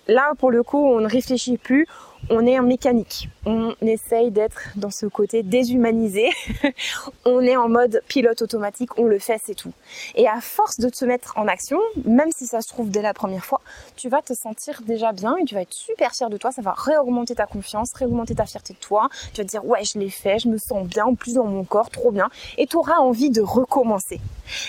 Là, 0.09 0.35
pour 0.39 0.51
le 0.51 0.63
coup, 0.63 0.79
on 0.79 1.01
ne 1.01 1.09
réfléchit 1.09 1.59
plus, 1.59 1.87
on 2.31 2.47
est 2.47 2.59
en 2.59 2.63
mécanique. 2.63 3.29
On 3.45 3.75
essaye 3.81 4.31
d'être 4.31 4.71
dans 4.75 4.91
ce 4.91 5.07
côté 5.07 5.43
déshumanisé. 5.43 6.31
on 7.25 7.41
est 7.41 7.57
en 7.57 7.69
mode 7.69 8.03
pilote 8.09 8.43
automatique, 8.43 8.99
on 8.99 9.05
le 9.05 9.19
fait, 9.19 9.41
c'est 9.45 9.55
tout. 9.55 9.73
Et 10.17 10.27
à 10.27 10.41
force 10.41 10.81
de 10.81 10.89
te 10.89 11.05
mettre 11.05 11.39
en 11.39 11.47
action, 11.47 11.79
même 12.05 12.31
si 12.37 12.47
ça 12.47 12.61
se 12.61 12.69
trouve 12.69 12.91
dès 12.91 13.03
la 13.03 13.15
première 13.15 13.45
fois, 13.45 13.61
tu 13.95 14.09
vas 14.09 14.23
te 14.23 14.35
sentir 14.35 14.83
déjà 14.83 15.13
bien 15.13 15.37
et 15.37 15.45
tu 15.45 15.55
vas 15.55 15.63
être 15.63 15.73
super 15.73 16.13
fier 16.13 16.29
de 16.29 16.37
toi. 16.37 16.51
Ça 16.51 16.63
va 16.63 16.73
réaugmenter 16.73 17.35
ta 17.37 17.47
confiance, 17.47 17.93
réaugmenter 17.95 18.35
ta 18.35 18.47
fierté 18.47 18.75
de 18.75 18.79
toi. 18.79 19.09
Tu 19.33 19.41
vas 19.41 19.45
te 19.45 19.51
dire, 19.51 19.65
ouais, 19.65 19.85
je 19.85 19.99
l'ai 19.99 20.11
fait, 20.11 20.41
je 20.41 20.49
me 20.49 20.59
sens 20.59 20.87
bien, 20.87 21.05
en 21.05 21.15
plus 21.15 21.35
dans 21.35 21.45
mon 21.45 21.65
corps, 21.65 21.91
trop 21.91 22.11
bien. 22.11 22.29
Et 22.59 22.67
tu 22.67 22.77
auras 22.77 22.97
envie 22.97 23.31
de 23.31 23.41
recommencer. 23.41 24.21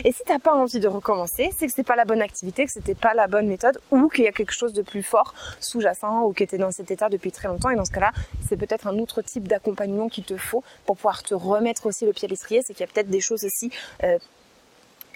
Et 0.03 0.11
si 0.11 0.21
t'as 0.25 0.39
pas 0.39 0.53
envie 0.53 0.79
de 0.79 0.87
recommencer, 0.87 1.51
c'est 1.57 1.67
que 1.67 1.73
c'est 1.73 1.83
pas 1.83 1.95
la 1.95 2.05
bonne 2.05 2.21
activité, 2.21 2.65
que 2.65 2.71
c'était 2.71 2.95
pas 2.95 3.13
la 3.13 3.27
bonne 3.27 3.47
méthode 3.47 3.79
ou 3.91 4.07
qu'il 4.09 4.25
y 4.25 4.27
a 4.27 4.31
quelque 4.31 4.53
chose 4.53 4.73
de 4.73 4.81
plus 4.81 5.03
fort 5.03 5.33
sous-jacent 5.59 6.23
ou 6.23 6.33
qui 6.33 6.43
était 6.43 6.57
dans 6.57 6.71
cet 6.71 6.91
état 6.91 7.09
depuis 7.09 7.31
très 7.31 7.46
longtemps. 7.47 7.69
Et 7.69 7.75
dans 7.75 7.85
ce 7.85 7.91
cas-là, 7.91 8.11
c'est 8.47 8.57
peut-être 8.57 8.87
un 8.87 8.97
autre 8.99 9.21
type 9.21 9.47
d'accompagnement 9.47 10.09
qu'il 10.09 10.23
te 10.23 10.37
faut 10.37 10.63
pour 10.85 10.95
pouvoir 10.97 11.23
te 11.23 11.33
remettre 11.33 11.85
aussi 11.85 12.05
le 12.05 12.13
pied 12.13 12.27
à 12.27 12.29
l'estrier. 12.29 12.61
C'est 12.65 12.73
qu'il 12.73 12.85
y 12.85 12.89
a 12.89 12.91
peut-être 12.91 13.09
des 13.09 13.21
choses 13.21 13.43
aussi 13.43 13.71
euh, 14.03 14.17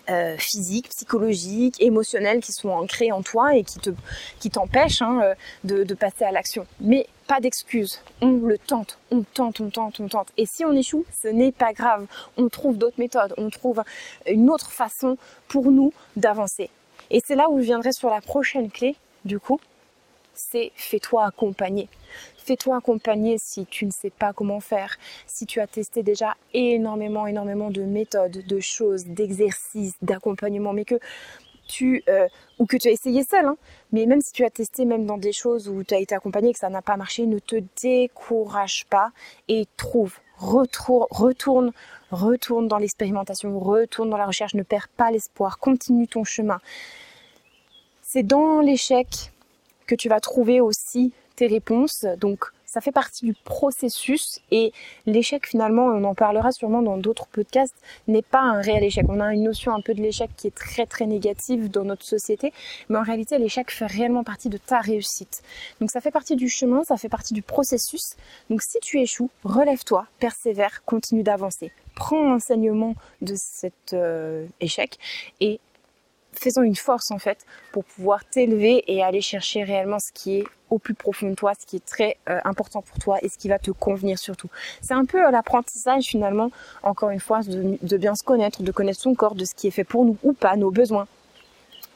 euh, 0.10 0.36
physiques, 0.38 0.90
psychologiques, 0.90 1.82
émotionnelles 1.82 2.42
qui 2.42 2.52
sont 2.52 2.70
ancrées 2.70 3.12
en 3.12 3.22
toi 3.22 3.56
et 3.56 3.64
qui 3.64 3.80
te 3.80 3.92
qui 4.40 4.50
t'empêchent 4.50 5.02
hein, 5.02 5.22
euh, 5.24 5.36
de, 5.64 5.84
de 5.84 5.94
passer 5.94 6.26
à 6.26 6.32
l'action. 6.32 6.66
Mais 6.80 7.08
pas 7.28 7.40
d'excuses. 7.40 8.02
On 8.20 8.32
le 8.32 8.58
tente, 8.58 8.98
on 9.12 9.22
tente, 9.22 9.62
on 9.62 9.70
tente, 9.70 10.00
on 10.00 10.08
tente. 10.08 10.30
Et 10.38 10.46
si 10.46 10.66
on 10.66 10.74
échoue, 10.74 11.06
ce 11.22 11.28
n'est 11.28 11.52
pas 11.52 11.72
grave. 11.72 12.08
On 12.36 12.50
trouve 12.50 12.78
d'autres 12.78 13.00
méthodes, 13.00 13.34
on 13.38 13.50
trouve 13.50 13.84
une 14.26 14.50
autre 14.50 14.72
façon 14.72 15.18
pour 15.48 15.72
nous 15.72 15.94
d'avancer. 16.16 16.70
Et 17.10 17.22
c'est 17.26 17.36
là 17.36 17.50
où 17.50 17.60
je 17.60 17.66
viendrai 17.66 17.92
sur 17.92 18.10
la 18.10 18.22
prochaine 18.22 18.72
clé, 18.72 18.96
du 19.24 19.40
coup, 19.40 19.60
c'est 20.34 20.72
fais-toi 20.76 21.26
accompagner. 21.26 21.88
Fais-toi 22.38 22.78
accompagner 22.78 23.38
si 23.38 23.66
tu 23.66 23.86
ne 23.86 23.92
sais 23.92 24.10
pas 24.10 24.34
comment 24.34 24.60
faire, 24.60 24.98
si 25.28 25.46
tu 25.46 25.60
as 25.60 25.68
testé 25.68 26.04
déjà 26.04 26.36
énormément, 26.54 27.28
énormément 27.28 27.70
de 27.70 27.84
méthodes, 27.84 28.46
de 28.46 28.60
choses, 28.60 29.06
d'exercices, 29.06 29.96
d'accompagnement, 30.02 30.74
mais 30.74 30.86
que 30.86 31.00
tu 31.68 32.04
euh, 32.10 32.28
ou 32.60 32.66
que 32.66 32.78
tu 32.78 32.90
as 32.90 32.92
essayé 32.92 33.24
seul, 33.24 33.46
hein, 33.46 33.58
mais 33.92 34.06
même 34.06 34.22
si 34.22 34.34
tu 34.34 34.44
as 34.44 34.50
testé 34.50 34.86
même 34.86 35.06
dans 35.06 35.18
des 35.18 35.32
choses 35.32 35.70
où 35.70 35.84
tu 35.84 35.94
as 35.94 36.00
été 36.00 36.14
accompagné 36.14 36.50
et 36.50 36.54
que 36.54 36.60
ça 36.60 36.70
n'a 36.70 36.82
pas 36.82 36.98
marché, 36.98 37.26
ne 37.26 37.40
te 37.40 37.56
décourage 37.82 38.86
pas 38.90 39.12
et 39.48 39.66
trouve, 39.78 40.20
retourne, 40.38 41.08
retourne, 41.10 41.72
retourne 42.12 42.68
dans 42.68 42.78
l'expérimentation, 42.78 43.58
retourne 43.60 44.10
dans 44.10 44.18
la 44.18 44.26
recherche, 44.26 44.54
ne 44.54 44.64
perds 44.64 44.90
pas 44.90 45.12
l'espoir, 45.12 45.60
continue 45.60 46.08
ton 46.08 46.24
chemin. 46.24 46.60
C'est 48.02 48.24
dans 48.24 48.60
l'échec 48.60 49.32
que 49.88 49.96
tu 49.96 50.10
vas 50.10 50.20
trouver 50.20 50.60
aussi 50.60 51.14
réponses. 51.48 52.06
Donc 52.20 52.46
ça 52.72 52.80
fait 52.80 52.94
partie 52.94 53.26
du 53.26 53.34
processus 53.34 54.40
et 54.50 54.72
l'échec 55.06 55.46
finalement, 55.46 55.88
on 55.88 56.06
en 56.06 56.16
parlera 56.16 56.54
sûrement 56.54 56.82
dans 56.82 56.98
d'autres 56.98 57.28
podcasts, 57.28 57.76
n'est 58.08 58.22
pas 58.22 58.40
un 58.40 58.62
réel 58.62 58.82
échec. 58.84 59.06
On 59.10 59.20
a 59.20 59.34
une 59.34 59.44
notion 59.44 59.74
un 59.74 59.82
peu 59.82 59.94
de 59.94 60.02
l'échec 60.02 60.30
qui 60.38 60.48
est 60.48 60.56
très 60.56 60.86
très 60.86 61.06
négative 61.06 61.70
dans 61.70 61.84
notre 61.84 62.06
société, 62.06 62.54
mais 62.88 62.98
en 62.98 63.04
réalité 63.04 63.38
l'échec 63.38 63.70
fait 63.72 63.86
réellement 63.86 64.24
partie 64.24 64.48
de 64.48 64.58
ta 64.58 64.80
réussite. 64.80 65.42
Donc 65.82 65.92
ça 65.92 66.00
fait 66.00 66.12
partie 66.12 66.38
du 66.38 66.48
chemin, 66.48 66.84
ça 66.86 66.96
fait 66.96 67.10
partie 67.10 67.34
du 67.34 67.42
processus. 67.42 68.16
Donc 68.50 68.62
si 68.62 68.80
tu 68.80 69.02
échoues, 69.02 69.30
relève-toi, 69.44 70.08
persévère, 70.20 70.86
continue 70.86 71.24
d'avancer. 71.24 71.74
Prends 71.96 72.24
l'enseignement 72.24 72.96
de 73.22 73.34
cet 73.36 73.92
euh, 73.92 74.46
échec 74.62 74.98
et 75.42 75.60
faisons 76.34 76.64
une 76.64 76.76
force 76.76 77.12
en 77.12 77.20
fait 77.20 77.46
pour 77.72 77.84
pouvoir 77.84 78.26
t'élever 78.26 78.84
et 78.88 79.04
aller 79.04 79.22
chercher 79.22 79.64
réellement 79.64 80.00
ce 80.00 80.12
qui 80.12 80.40
est 80.40 80.44
au 80.70 80.80
plus 80.80 80.94
profond 80.94 81.30
de 81.30 81.36
toi, 81.36 81.54
ce 81.60 81.66
qui 81.66 81.76
est 81.76 81.86
très 81.86 82.18
euh, 82.30 82.40
important 82.46 82.82
pour 82.82 82.98
toi 82.98 83.18
et 83.22 83.30
ce 83.30 83.38
qui 83.38 83.50
va 83.50 83.60
te 83.60 83.72
convenir 83.72 84.18
surtout. 84.18 84.50
C'est 84.82 84.94
un 84.94 85.06
peu 85.06 85.26
euh, 85.26 85.32
l'apprentissage 85.32 86.06
finalement, 86.06 86.50
encore 86.82 87.10
une 87.10 87.20
fois, 87.20 87.42
de, 87.42 87.98
bien 87.98 88.16
se 88.16 88.24
connaître, 88.24 88.64
de 88.64 88.72
connaître 88.72 89.00
son 89.00 89.14
corps, 89.14 89.36
de 89.36 89.46
ce 89.46 89.54
qui 89.54 89.68
est 89.68 89.72
fait 89.72 89.84
pour 89.84 90.06
nous 90.06 90.18
ou 90.24 90.34
pas, 90.34 90.56
nos 90.56 90.72
besoins. 90.72 91.08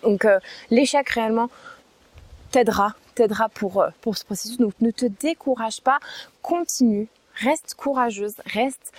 Donc 0.03 0.25
euh, 0.25 0.39
l'échec 0.69 1.09
réellement 1.09 1.49
t'aidera, 2.51 2.95
t'aidera 3.15 3.49
pour, 3.49 3.85
pour 4.01 4.17
ce 4.17 4.25
processus. 4.25 4.57
Donc 4.57 4.73
ne 4.81 4.91
te 4.91 5.05
décourage 5.05 5.81
pas, 5.81 5.99
continue, 6.41 7.07
reste 7.35 7.75
courageuse, 7.75 8.35
reste 8.45 8.91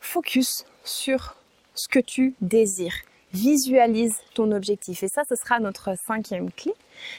focus 0.00 0.66
sur 0.82 1.36
ce 1.74 1.88
que 1.88 1.98
tu 1.98 2.34
désires 2.40 2.94
visualise 3.34 4.16
ton 4.34 4.52
objectif. 4.52 5.02
Et 5.02 5.08
ça, 5.08 5.22
ce 5.28 5.34
sera 5.34 5.60
notre 5.60 5.96
cinquième 6.06 6.50
clé, 6.50 6.72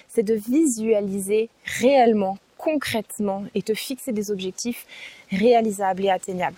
c'est 0.08 0.24
de 0.24 0.34
visualiser 0.34 1.50
réellement, 1.80 2.38
concrètement 2.58 3.44
et 3.54 3.62
te 3.62 3.74
fixer 3.74 4.12
des 4.12 4.32
objectifs 4.32 4.86
réalisables 5.32 6.06
et 6.06 6.10
atteignables. 6.10 6.58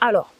Alors, 0.00 0.32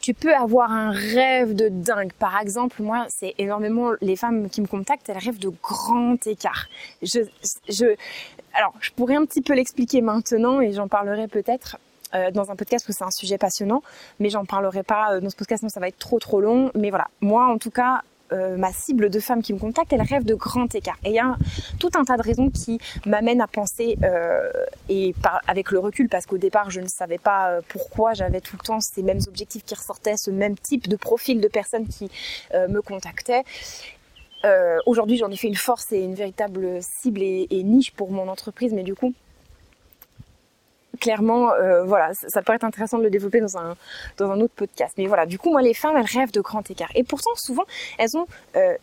tu 0.00 0.14
peux 0.14 0.34
avoir 0.34 0.72
un 0.72 0.90
rêve 0.90 1.54
de 1.54 1.68
dingue. 1.68 2.12
Par 2.12 2.40
exemple, 2.40 2.82
moi, 2.82 3.06
c'est 3.08 3.34
énormément 3.38 3.92
les 4.00 4.16
femmes 4.16 4.48
qui 4.48 4.60
me 4.60 4.66
contactent, 4.66 5.08
elles 5.08 5.18
rêvent 5.18 5.38
de 5.38 5.52
grands 5.62 6.16
écarts. 6.24 6.66
Je, 7.02 7.20
je, 7.68 7.96
alors, 8.54 8.74
je 8.80 8.90
pourrais 8.92 9.16
un 9.16 9.24
petit 9.24 9.42
peu 9.42 9.54
l'expliquer 9.54 10.00
maintenant 10.00 10.60
et 10.60 10.72
j'en 10.72 10.88
parlerai 10.88 11.28
peut-être. 11.28 11.78
Euh, 12.14 12.30
dans 12.30 12.50
un 12.50 12.56
podcast 12.56 12.86
parce 12.86 12.96
que 12.96 12.98
c'est 12.98 13.04
un 13.04 13.10
sujet 13.10 13.36
passionnant, 13.36 13.82
mais 14.18 14.30
j'en 14.30 14.46
parlerai 14.46 14.82
pas 14.82 15.12
euh, 15.12 15.20
dans 15.20 15.28
ce 15.28 15.36
podcast, 15.36 15.62
non, 15.62 15.68
ça 15.68 15.78
va 15.78 15.88
être 15.88 15.98
trop 15.98 16.18
trop 16.18 16.40
long. 16.40 16.70
Mais 16.74 16.88
voilà, 16.88 17.08
moi 17.20 17.46
en 17.46 17.58
tout 17.58 17.70
cas, 17.70 18.00
euh, 18.32 18.56
ma 18.56 18.72
cible 18.72 19.10
de 19.10 19.20
femmes 19.20 19.42
qui 19.42 19.52
me 19.52 19.58
contactent, 19.58 19.92
elles 19.92 20.00
rêvent 20.00 20.24
de 20.24 20.34
grands 20.34 20.68
écarts. 20.72 20.96
Et 21.04 21.10
il 21.10 21.14
y 21.14 21.18
a 21.18 21.36
tout 21.78 21.90
un 21.96 22.04
tas 22.04 22.16
de 22.16 22.22
raisons 22.22 22.48
qui 22.48 22.78
m'amènent 23.04 23.42
à 23.42 23.46
penser, 23.46 23.98
et 24.88 25.14
avec 25.46 25.70
le 25.70 25.78
recul, 25.78 26.08
parce 26.08 26.24
qu'au 26.24 26.38
départ, 26.38 26.70
je 26.70 26.80
ne 26.80 26.88
savais 26.88 27.18
pas 27.18 27.60
pourquoi 27.68 28.14
j'avais 28.14 28.40
tout 28.40 28.56
le 28.58 28.64
temps 28.64 28.80
ces 28.80 29.02
mêmes 29.02 29.20
objectifs 29.26 29.64
qui 29.64 29.74
ressortaient, 29.74 30.16
ce 30.16 30.30
même 30.30 30.56
type 30.56 30.88
de 30.88 30.96
profil 30.96 31.40
de 31.40 31.48
personnes 31.48 31.86
qui 31.86 32.10
me 32.54 32.80
contactaient. 32.80 33.44
Aujourd'hui, 34.84 35.16
j'en 35.16 35.30
ai 35.30 35.36
fait 35.36 35.48
une 35.48 35.56
force 35.56 35.90
et 35.92 36.00
une 36.00 36.14
véritable 36.14 36.82
cible 36.82 37.22
et 37.22 37.62
niche 37.62 37.92
pour 37.92 38.10
mon 38.10 38.28
entreprise, 38.28 38.74
mais 38.74 38.82
du 38.82 38.94
coup, 38.94 39.14
clairement, 40.98 41.52
euh, 41.52 41.84
voilà, 41.84 42.12
ça, 42.14 42.42
pourrait 42.42 42.56
être 42.56 42.64
intéressant 42.64 42.98
de 42.98 43.04
le 43.04 43.10
développer 43.10 43.40
dans 43.40 43.56
un, 43.56 43.76
dans 44.16 44.30
un 44.30 44.40
autre 44.40 44.54
podcast. 44.54 44.94
Mais 44.98 45.06
voilà, 45.06 45.26
du 45.26 45.38
coup, 45.38 45.50
moi, 45.50 45.62
les 45.62 45.74
femmes, 45.74 45.96
elles 45.96 46.18
rêvent 46.20 46.32
de 46.32 46.40
grands 46.40 46.62
écarts. 46.68 46.90
Et 46.94 47.04
pourtant, 47.04 47.30
souvent, 47.36 47.64
elles 47.98 48.16
ont 48.16 48.26
euh, 48.56 48.76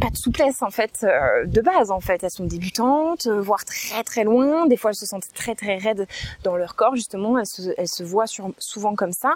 pas 0.00 0.10
de 0.10 0.16
souplesse, 0.16 0.62
en 0.62 0.70
fait, 0.70 1.04
euh, 1.04 1.44
de 1.46 1.60
base, 1.60 1.90
en 1.90 2.00
fait. 2.00 2.22
Elles 2.22 2.30
sont 2.30 2.44
débutantes, 2.44 3.26
voire 3.28 3.64
très, 3.64 4.02
très 4.02 4.24
loin. 4.24 4.66
Des 4.66 4.76
fois, 4.76 4.90
elles 4.90 4.96
se 4.96 5.06
sentent 5.06 5.32
très, 5.34 5.54
très 5.54 5.76
raides 5.76 6.06
dans 6.42 6.56
leur 6.56 6.74
corps, 6.74 6.96
justement. 6.96 7.38
Elles 7.38 7.46
se, 7.46 7.62
elles 7.76 7.88
se 7.88 8.02
voient 8.02 8.26
souvent 8.58 8.94
comme 8.94 9.12
ça. 9.12 9.34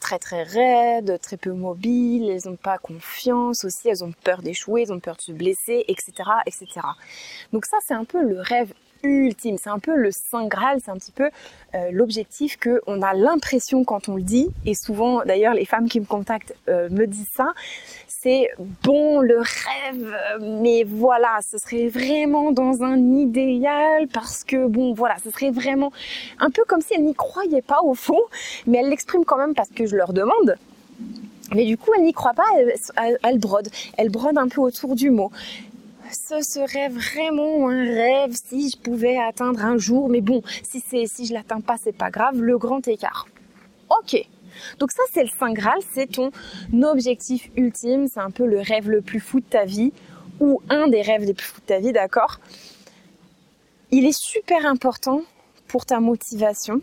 très 0.00 0.18
très 0.18 0.42
raides, 0.42 1.18
très 1.22 1.38
peu 1.38 1.52
mobiles, 1.52 2.28
elles 2.28 2.50
n'ont 2.50 2.56
pas 2.56 2.76
confiance 2.76 3.64
aussi, 3.64 3.88
elles 3.88 4.04
ont 4.04 4.12
peur 4.22 4.42
d'échouer, 4.42 4.82
elles 4.82 4.92
ont 4.92 5.00
peur 5.00 5.16
de 5.16 5.22
se 5.22 5.32
blesser, 5.32 5.84
etc., 5.88 6.12
etc. 6.44 6.66
Donc 7.54 7.64
ça, 7.64 7.78
c'est 7.86 7.94
un 7.94 8.04
peu 8.04 8.22
le 8.22 8.38
rêve 8.38 8.74
C'est 9.04 9.68
un 9.68 9.78
peu 9.78 9.94
le 9.94 10.10
saint 10.10 10.46
graal, 10.46 10.78
c'est 10.82 10.90
un 10.90 10.96
petit 10.96 11.12
peu 11.12 11.28
euh, 11.74 11.90
l'objectif 11.92 12.56
que 12.56 12.80
on 12.86 13.02
a 13.02 13.12
l'impression 13.12 13.84
quand 13.84 14.08
on 14.08 14.16
le 14.16 14.22
dit. 14.22 14.48
Et 14.64 14.74
souvent, 14.74 15.22
d'ailleurs, 15.24 15.52
les 15.52 15.66
femmes 15.66 15.88
qui 15.88 16.00
me 16.00 16.06
contactent 16.06 16.54
euh, 16.68 16.88
me 16.90 17.06
disent 17.06 17.28
ça. 17.34 17.52
C'est 18.08 18.48
bon 18.82 19.20
le 19.20 19.38
rêve, 19.38 20.16
mais 20.40 20.84
voilà, 20.84 21.40
ce 21.46 21.58
serait 21.58 21.88
vraiment 21.88 22.52
dans 22.52 22.82
un 22.82 22.96
idéal 22.96 24.08
parce 24.08 24.44
que 24.44 24.66
bon, 24.66 24.94
voilà, 24.94 25.16
ce 25.22 25.30
serait 25.30 25.50
vraiment 25.50 25.92
un 26.38 26.48
peu 26.48 26.64
comme 26.64 26.80
si 26.80 26.94
elles 26.94 27.04
n'y 27.04 27.14
croyaient 27.14 27.60
pas 27.60 27.82
au 27.82 27.94
fond, 27.94 28.20
mais 28.66 28.78
elles 28.78 28.88
l'expriment 28.88 29.26
quand 29.26 29.36
même 29.36 29.54
parce 29.54 29.68
que 29.68 29.84
je 29.84 29.96
leur 29.96 30.14
demande. 30.14 30.56
Mais 31.54 31.66
du 31.66 31.76
coup, 31.76 31.90
elles 31.94 32.04
n'y 32.04 32.14
croient 32.14 32.32
pas, 32.32 32.46
elles, 32.58 33.18
elles, 33.22 33.38
brodent. 33.38 33.68
Elles 33.98 34.08
brodent 34.08 34.38
un 34.38 34.48
peu 34.48 34.62
autour 34.62 34.94
du 34.94 35.10
mot 35.10 35.30
ce 36.12 36.42
serait 36.42 36.88
vraiment 36.88 37.68
un 37.68 37.84
rêve 37.84 38.32
si 38.32 38.70
je 38.70 38.76
pouvais 38.78 39.18
atteindre 39.18 39.64
un 39.64 39.78
jour, 39.78 40.08
mais 40.08 40.20
bon, 40.20 40.42
si 40.62 40.80
si 40.80 41.26
je 41.26 41.32
l'atteins 41.32 41.60
pas, 41.60 41.76
c'est 41.82 41.96
pas 41.96 42.10
grave, 42.10 42.40
le 42.40 42.58
grand 42.58 42.86
écart. 42.88 43.26
Ok. 43.90 44.16
Donc 44.78 44.92
ça 44.92 45.02
c'est 45.12 45.22
le 45.22 45.28
Saint 45.28 45.52
Graal, 45.52 45.80
c'est 45.92 46.12
ton 46.12 46.30
objectif 46.82 47.50
ultime, 47.56 48.06
c'est 48.06 48.20
un 48.20 48.30
peu 48.30 48.46
le 48.46 48.60
rêve 48.60 48.88
le 48.88 49.02
plus 49.02 49.20
fou 49.20 49.40
de 49.40 49.44
ta 49.44 49.64
vie 49.64 49.92
ou 50.40 50.60
un 50.68 50.88
des 50.88 51.02
rêves 51.02 51.24
les 51.24 51.34
plus 51.34 51.46
fous 51.46 51.60
de 51.60 51.66
ta 51.66 51.78
vie, 51.78 51.92
d'accord? 51.92 52.38
Il 53.90 54.04
est 54.06 54.16
super 54.16 54.66
important 54.66 55.22
pour 55.68 55.86
ta 55.86 56.00
motivation 56.00 56.80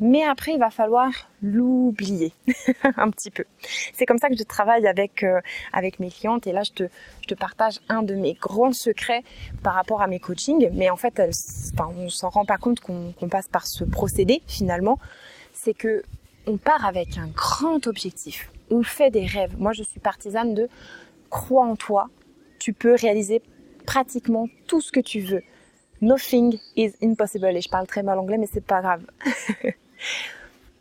mais 0.00 0.24
après, 0.24 0.52
il 0.52 0.58
va 0.58 0.70
falloir 0.70 1.10
l'oublier 1.42 2.32
un 2.96 3.10
petit 3.10 3.30
peu. 3.30 3.44
C'est 3.92 4.06
comme 4.06 4.18
ça 4.18 4.28
que 4.28 4.36
je 4.36 4.42
travaille 4.42 4.86
avec 4.86 5.22
euh, 5.22 5.40
avec 5.72 6.00
mes 6.00 6.10
clientes. 6.10 6.46
Et 6.46 6.52
là, 6.52 6.62
je 6.62 6.72
te, 6.72 6.84
je 7.20 7.26
te 7.28 7.34
partage 7.34 7.80
un 7.88 8.02
de 8.02 8.14
mes 8.14 8.34
grands 8.34 8.72
secrets 8.72 9.22
par 9.62 9.74
rapport 9.74 10.02
à 10.02 10.06
mes 10.06 10.18
coachings. 10.18 10.70
Mais 10.72 10.90
en 10.90 10.96
fait, 10.96 11.20
enfin, 11.74 11.92
on 11.96 12.08
s'en 12.08 12.30
rend 12.30 12.44
pas 12.44 12.58
compte 12.58 12.80
qu'on 12.80 13.28
passe 13.30 13.48
par 13.48 13.66
ce 13.66 13.84
procédé 13.84 14.42
finalement. 14.46 14.98
C'est 15.52 15.74
que 15.74 16.02
on 16.46 16.56
part 16.56 16.84
avec 16.84 17.18
un 17.18 17.28
grand 17.28 17.86
objectif. 17.86 18.50
On 18.70 18.82
fait 18.82 19.10
des 19.10 19.26
rêves. 19.26 19.54
Moi, 19.58 19.72
je 19.72 19.82
suis 19.82 20.00
partisane 20.00 20.54
de 20.54 20.68
crois 21.30 21.64
en 21.64 21.76
toi. 21.76 22.08
Tu 22.58 22.72
peux 22.72 22.94
réaliser 22.94 23.42
pratiquement 23.86 24.48
tout 24.66 24.80
ce 24.80 24.90
que 24.90 25.00
tu 25.00 25.20
veux. 25.20 25.42
Nothing 26.02 26.58
is 26.76 26.92
impossible. 27.02 27.56
Et 27.56 27.60
je 27.60 27.68
parle 27.68 27.86
très 27.86 28.02
mal 28.02 28.18
anglais, 28.18 28.36
mais 28.36 28.48
c'est 28.52 28.64
pas 28.64 28.82
grave. 28.82 29.06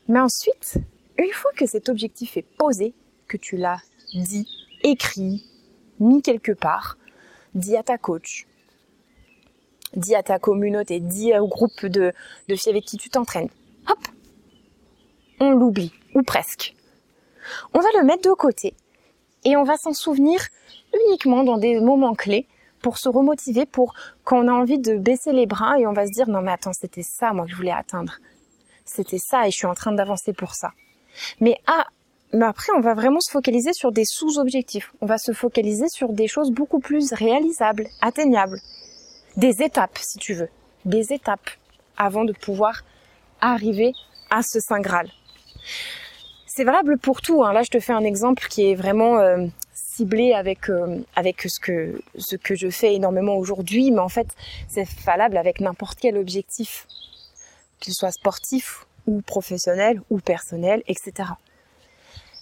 Mais 0.08 0.20
ensuite, 0.20 0.78
une 1.18 1.32
fois 1.32 1.52
que 1.56 1.66
cet 1.68 1.88
objectif 1.88 2.36
est 2.38 2.46
posé, 2.58 2.94
que 3.28 3.38
tu 3.38 3.56
l'as 3.56 3.82
dit, 4.14 4.48
écrit, 4.84 5.46
mis 6.00 6.22
quelque 6.22 6.52
part, 6.52 6.98
dit 7.54 7.78
à 7.78 7.84
ta 7.84 7.98
coach, 7.98 8.48
dit 9.96 10.16
à 10.16 10.24
ta 10.24 10.40
communauté, 10.40 11.00
dit 11.00 11.38
au 11.38 11.48
groupe 11.48 11.86
de, 11.86 12.14
de 12.50 12.56
filles 12.56 12.72
avec 12.72 12.86
qui 12.86 12.98
tu 12.98 13.10
t'entraînes, 13.10 13.50
hop, 13.90 14.00
on 15.40 15.52
l'oublie, 15.52 15.94
ou 16.16 16.24
presque. 16.24 16.76
On 17.74 17.80
va 17.80 17.90
le 18.00 18.06
mettre 18.06 18.28
de 18.28 18.34
côté 18.34 18.74
et 19.46 19.56
on 19.56 19.64
va 19.64 19.78
s'en 19.78 19.94
souvenir 19.94 20.42
uniquement 21.06 21.44
dans 21.44 21.58
des 21.58 21.80
moments 21.80 22.16
clés 22.16 22.48
pour 22.82 22.98
se 22.98 23.10
remotiver, 23.10 23.66
pour 23.66 23.94
quand 24.24 24.44
on 24.44 24.48
a 24.48 24.54
envie 24.54 24.80
de 24.80 24.96
baisser 24.96 25.32
les 25.32 25.46
bras 25.46 25.80
et 25.80 25.88
on 25.88 25.94
va 25.94 26.06
se 26.06 26.12
dire 26.12 26.28
non 26.28 26.42
mais 26.42 26.52
attends 26.52 26.74
c'était 26.74 27.04
ça 27.04 27.34
moi 27.34 27.46
que 27.46 27.52
je 27.52 27.56
voulais 27.56 27.72
atteindre 27.72 28.18
c'était 28.86 29.20
ça 29.20 29.48
et 29.48 29.52
je 29.52 29.56
suis 29.56 29.68
en 29.68 29.74
train 29.74 29.92
d'avancer 29.92 30.34
pour 30.34 30.54
ça. 30.54 30.72
Mais 31.40 31.58
ah, 31.68 31.88
mais 32.34 32.46
après, 32.46 32.72
on 32.76 32.82
va 32.82 32.94
vraiment 32.94 33.20
se 33.20 33.32
focaliser 33.32 33.74
sur 33.74 33.92
des 33.92 34.06
sous-objectifs. 34.06 34.94
On 35.02 35.06
va 35.06 35.18
se 35.18 35.34
focaliser 35.34 35.88
sur 35.90 36.14
des 36.14 36.28
choses 36.28 36.52
beaucoup 36.52 36.80
plus 36.80 37.14
réalisables, 37.14 37.88
atteignables. 38.02 38.60
Des 39.38 39.62
étapes, 39.62 39.98
si 39.98 40.18
tu 40.18 40.34
veux. 40.34 40.50
Des 40.86 41.14
étapes 41.14 41.50
avant 41.98 42.24
de 42.24 42.34
pouvoir 42.34 42.84
arriver 43.42 43.92
à 44.30 44.44
ce 44.44 44.60
Saint 44.60 44.80
Graal. 44.80 45.10
C'est 46.48 46.64
valable 46.64 46.98
pour 46.98 47.22
tout. 47.22 47.44
Hein. 47.44 47.54
Là, 47.54 47.64
je 47.64 47.70
te 47.70 47.80
fais 47.80 47.94
un 47.94 48.04
exemple 48.04 48.48
qui 48.50 48.70
est 48.70 48.76
vraiment 48.76 49.20
euh, 49.20 49.46
ciblé 49.96 50.34
avec 50.34 50.70
euh, 50.70 51.00
avec 51.16 51.42
ce 51.42 51.60
que 51.60 52.02
ce 52.18 52.36
que 52.36 52.56
je 52.56 52.70
fais 52.70 52.96
énormément 52.96 53.36
aujourd'hui, 53.36 53.92
mais 53.92 54.00
en 54.00 54.10
fait, 54.10 54.28
c'est 54.68 54.88
valable 55.06 55.38
avec 55.38 55.60
n'importe 55.60 56.00
quel 56.00 56.18
objectif 56.18 56.88
qu'il 57.80 57.94
soit 57.94 58.12
sportif 58.12 58.86
ou 59.08 59.22
professionnel 59.22 60.02
ou 60.10 60.20
personnel, 60.20 60.84
etc. 60.88 61.30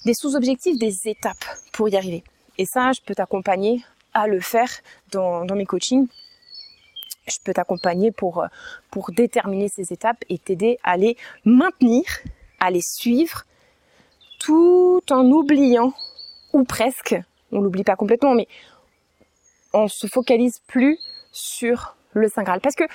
des 0.05 0.13
sous-objectifs, 0.13 0.77
des 0.77 1.07
étapes 1.07 1.45
pour 1.73 1.89
y 1.89 1.95
arriver. 1.95 2.23
Et 2.57 2.65
ça, 2.65 2.91
je 2.91 3.01
peux 3.05 3.15
t'accompagner 3.15 3.83
à 4.13 4.27
le 4.27 4.41
faire 4.41 4.69
dans, 5.11 5.45
dans 5.45 5.55
mes 5.55 5.65
coachings. 5.65 6.07
Je 7.27 7.37
peux 7.43 7.53
t'accompagner 7.53 8.11
pour, 8.11 8.45
pour 8.91 9.11
déterminer 9.11 9.69
ces 9.69 9.93
étapes 9.93 10.23
et 10.29 10.37
t'aider 10.37 10.77
à 10.83 10.97
les 10.97 11.15
maintenir, 11.45 12.03
à 12.59 12.69
les 12.71 12.81
suivre, 12.81 13.45
tout 14.39 15.01
en 15.09 15.25
oubliant, 15.25 15.93
ou 16.53 16.63
presque, 16.63 17.15
on 17.51 17.61
l'oublie 17.61 17.83
pas 17.83 17.95
complètement, 17.95 18.33
mais 18.33 18.47
on 19.73 19.87
se 19.87 20.07
focalise 20.07 20.59
plus 20.67 20.99
sur 21.31 21.95
le 22.13 22.27
Saint 22.27 22.43
Graal. 22.43 22.61
Parce 22.61 22.75
que 22.75 22.85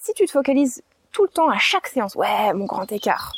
si 0.00 0.12
tu 0.14 0.26
te 0.26 0.30
focalises 0.30 0.82
tout 1.12 1.22
le 1.22 1.28
temps 1.28 1.48
à 1.48 1.58
chaque 1.58 1.86
séance, 1.86 2.14
ouais, 2.16 2.52
mon 2.54 2.64
grand 2.64 2.90
écart, 2.90 3.32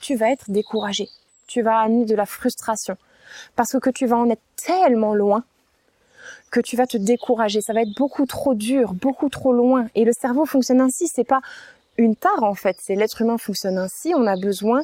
tu 0.00 0.14
vas 0.14 0.30
être 0.30 0.50
découragé. 0.50 1.08
Tu 1.46 1.62
vas 1.62 1.80
amener 1.80 2.04
de 2.04 2.14
la 2.14 2.26
frustration. 2.26 2.96
Parce 3.56 3.78
que 3.80 3.90
tu 3.90 4.06
vas 4.06 4.16
en 4.16 4.30
être 4.30 4.42
tellement 4.56 5.14
loin 5.14 5.44
que 6.50 6.60
tu 6.60 6.76
vas 6.76 6.86
te 6.86 6.96
décourager. 6.96 7.60
Ça 7.60 7.72
va 7.72 7.82
être 7.82 7.94
beaucoup 7.96 8.26
trop 8.26 8.54
dur, 8.54 8.94
beaucoup 8.94 9.28
trop 9.28 9.52
loin. 9.52 9.86
Et 9.94 10.04
le 10.04 10.12
cerveau 10.12 10.46
fonctionne 10.46 10.80
ainsi. 10.80 11.08
C'est 11.08 11.24
pas 11.24 11.40
une 11.98 12.16
tare 12.16 12.42
en 12.42 12.54
fait. 12.54 12.76
C'est 12.80 12.94
l'être 12.94 13.20
humain 13.20 13.38
fonctionne 13.38 13.78
ainsi. 13.78 14.14
On 14.14 14.26
a 14.26 14.36
besoin 14.36 14.82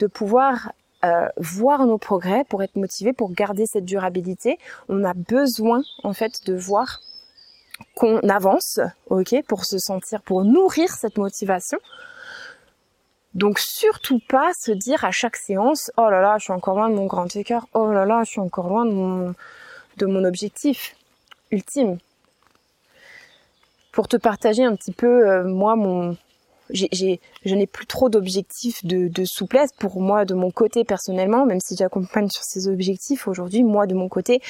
de 0.00 0.06
pouvoir 0.06 0.72
euh, 1.04 1.28
voir 1.36 1.84
nos 1.84 1.98
progrès 1.98 2.44
pour 2.44 2.62
être 2.62 2.76
motivé, 2.76 3.12
pour 3.12 3.32
garder 3.32 3.66
cette 3.66 3.84
durabilité. 3.84 4.58
On 4.88 5.02
a 5.04 5.14
besoin 5.14 5.82
en 6.04 6.12
fait 6.12 6.46
de 6.46 6.54
voir 6.54 7.00
qu'on 7.96 8.20
avance, 8.28 8.78
ok, 9.10 9.34
pour 9.48 9.64
se 9.64 9.78
sentir, 9.78 10.22
pour 10.22 10.44
nourrir 10.44 10.90
cette 10.90 11.18
motivation. 11.18 11.78
Donc 13.34 13.58
surtout 13.58 14.20
pas 14.28 14.52
se 14.58 14.70
dire 14.70 15.04
à 15.04 15.10
chaque 15.10 15.36
séance, 15.36 15.90
oh 15.96 16.10
là 16.10 16.20
là, 16.20 16.36
je 16.38 16.44
suis 16.44 16.52
encore 16.52 16.76
loin 16.76 16.90
de 16.90 16.94
mon 16.94 17.06
grand 17.06 17.34
écart, 17.34 17.66
oh 17.72 17.90
là 17.90 18.04
là, 18.04 18.22
je 18.24 18.30
suis 18.30 18.40
encore 18.40 18.68
loin 18.68 18.84
de 18.84 20.06
mon, 20.06 20.24
objectif 20.24 20.94
ultime. 21.50 21.98
Pour 23.90 24.06
te 24.08 24.16
partager 24.16 24.64
un 24.64 24.76
petit 24.76 24.92
peu, 24.92 25.28
euh, 25.28 25.44
moi, 25.44 25.76
mon, 25.76 26.16
je 26.70 27.54
n'ai 27.54 27.66
plus 27.66 27.86
trop 27.86 28.08
d'objectifs 28.08 28.84
de, 28.84 29.24
souplesse 29.24 29.70
pour 29.78 30.00
moi 30.00 30.24
de 30.24 30.34
mon 30.34 30.50
côté 30.50 30.84
personnellement, 30.84 31.46
même 31.46 31.60
si 31.60 31.76
j'accompagne 31.76 32.28
sur 32.28 32.42
ces 32.44 32.68
objectifs 32.68 33.28
aujourd'hui. 33.28 33.62
Moi 33.62 33.86
de 33.86 33.94
mon 33.94 34.08
côté, 34.08 34.40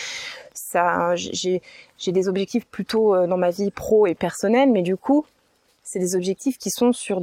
ça, 0.54 1.14
j'ai, 1.16 1.62
j'ai 1.99 2.12
des 2.12 2.28
objectifs 2.28 2.66
plutôt 2.66 3.14
euh, 3.14 3.26
dans 3.26 3.37
ma 3.37 3.50
vie 3.50 3.71
pro 3.71 4.07
et 4.07 4.14
personnelle, 4.14 4.71
mais 4.71 4.83
du 4.83 4.97
coup, 4.97 5.25
c'est 5.83 5.99
des 5.99 6.14
objectifs 6.16 6.59
qui 6.59 6.71
sont 6.71 6.92
sur 6.92 7.23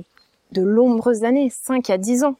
de 0.51 0.62
nombreuses 0.62 1.24
années, 1.24 1.51
5 1.65 1.89
à 1.89 1.98
10 1.98 2.24
ans. 2.24 2.36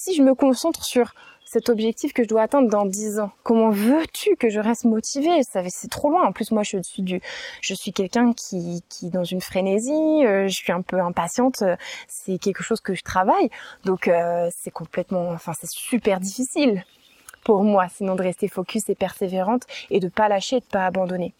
Si 0.00 0.14
je 0.14 0.22
me 0.22 0.32
concentre 0.36 0.84
sur 0.84 1.12
cet 1.44 1.70
objectif 1.70 2.12
que 2.12 2.22
je 2.22 2.28
dois 2.28 2.42
atteindre 2.42 2.68
dans 2.70 2.86
10 2.86 3.18
ans. 3.18 3.32
Comment 3.42 3.70
veux-tu 3.70 4.36
que 4.36 4.48
je 4.48 4.60
reste 4.60 4.84
motivée? 4.84 5.40
C'est 5.42 5.90
trop 5.90 6.08
loin. 6.08 6.24
En 6.24 6.30
plus, 6.30 6.52
moi, 6.52 6.62
je 6.62 6.80
suis 6.82 7.02
du, 7.02 7.20
je 7.62 7.74
suis 7.74 7.92
quelqu'un 7.92 8.32
qui, 8.32 8.84
qui 8.88 9.10
dans 9.10 9.24
une 9.24 9.40
frénésie. 9.40 10.24
Euh, 10.24 10.46
je 10.46 10.54
suis 10.54 10.70
un 10.70 10.82
peu 10.82 11.00
impatiente. 11.00 11.64
C'est 12.06 12.38
quelque 12.38 12.62
chose 12.62 12.80
que 12.80 12.94
je 12.94 13.02
travaille, 13.02 13.50
donc 13.84 14.06
euh, 14.06 14.48
c'est 14.56 14.70
complètement, 14.70 15.30
enfin, 15.30 15.52
c'est 15.58 15.68
super 15.68 16.20
difficile 16.20 16.84
pour 17.42 17.64
moi, 17.64 17.88
sinon 17.88 18.14
de 18.14 18.22
rester 18.22 18.46
focus 18.46 18.88
et 18.88 18.94
persévérante 18.94 19.62
et 19.90 19.98
de 19.98 20.08
pas 20.08 20.28
lâcher, 20.28 20.60
de 20.60 20.66
pas 20.66 20.86
abandonner. 20.86 21.34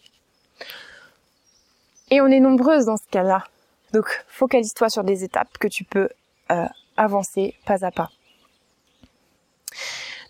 Et 2.11 2.19
on 2.19 2.27
est 2.27 2.41
nombreuses 2.41 2.87
dans 2.87 2.97
ce 2.97 3.07
cas-là. 3.09 3.45
Donc, 3.93 4.25
focalise-toi 4.27 4.89
sur 4.89 5.05
des 5.05 5.23
étapes 5.23 5.57
que 5.59 5.69
tu 5.69 5.85
peux 5.85 6.09
euh, 6.51 6.65
avancer 6.97 7.55
pas 7.65 7.85
à 7.85 7.91
pas. 7.91 8.09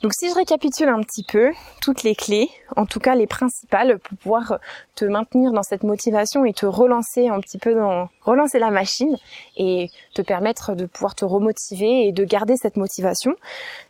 Donc 0.01 0.13
si 0.13 0.29
je 0.29 0.35
récapitule 0.35 0.87
un 0.87 1.01
petit 1.01 1.23
peu 1.23 1.51
toutes 1.81 2.03
les 2.03 2.15
clés, 2.15 2.49
en 2.77 2.85
tout 2.85 3.01
cas 3.01 3.15
les 3.15 3.27
principales 3.27 3.99
pour 3.99 4.17
pouvoir 4.17 4.59
te 4.95 5.03
maintenir 5.03 5.51
dans 5.51 5.63
cette 5.63 5.83
motivation 5.83 6.45
et 6.45 6.53
te 6.53 6.65
relancer 6.65 7.27
un 7.27 7.41
petit 7.41 7.57
peu 7.57 7.75
dans 7.75 8.07
relancer 8.21 8.59
la 8.59 8.71
machine 8.71 9.17
et 9.57 9.89
te 10.15 10.21
permettre 10.21 10.73
de 10.73 10.85
pouvoir 10.85 11.15
te 11.15 11.25
remotiver 11.25 12.07
et 12.07 12.13
de 12.13 12.23
garder 12.23 12.55
cette 12.55 12.77
motivation, 12.77 13.33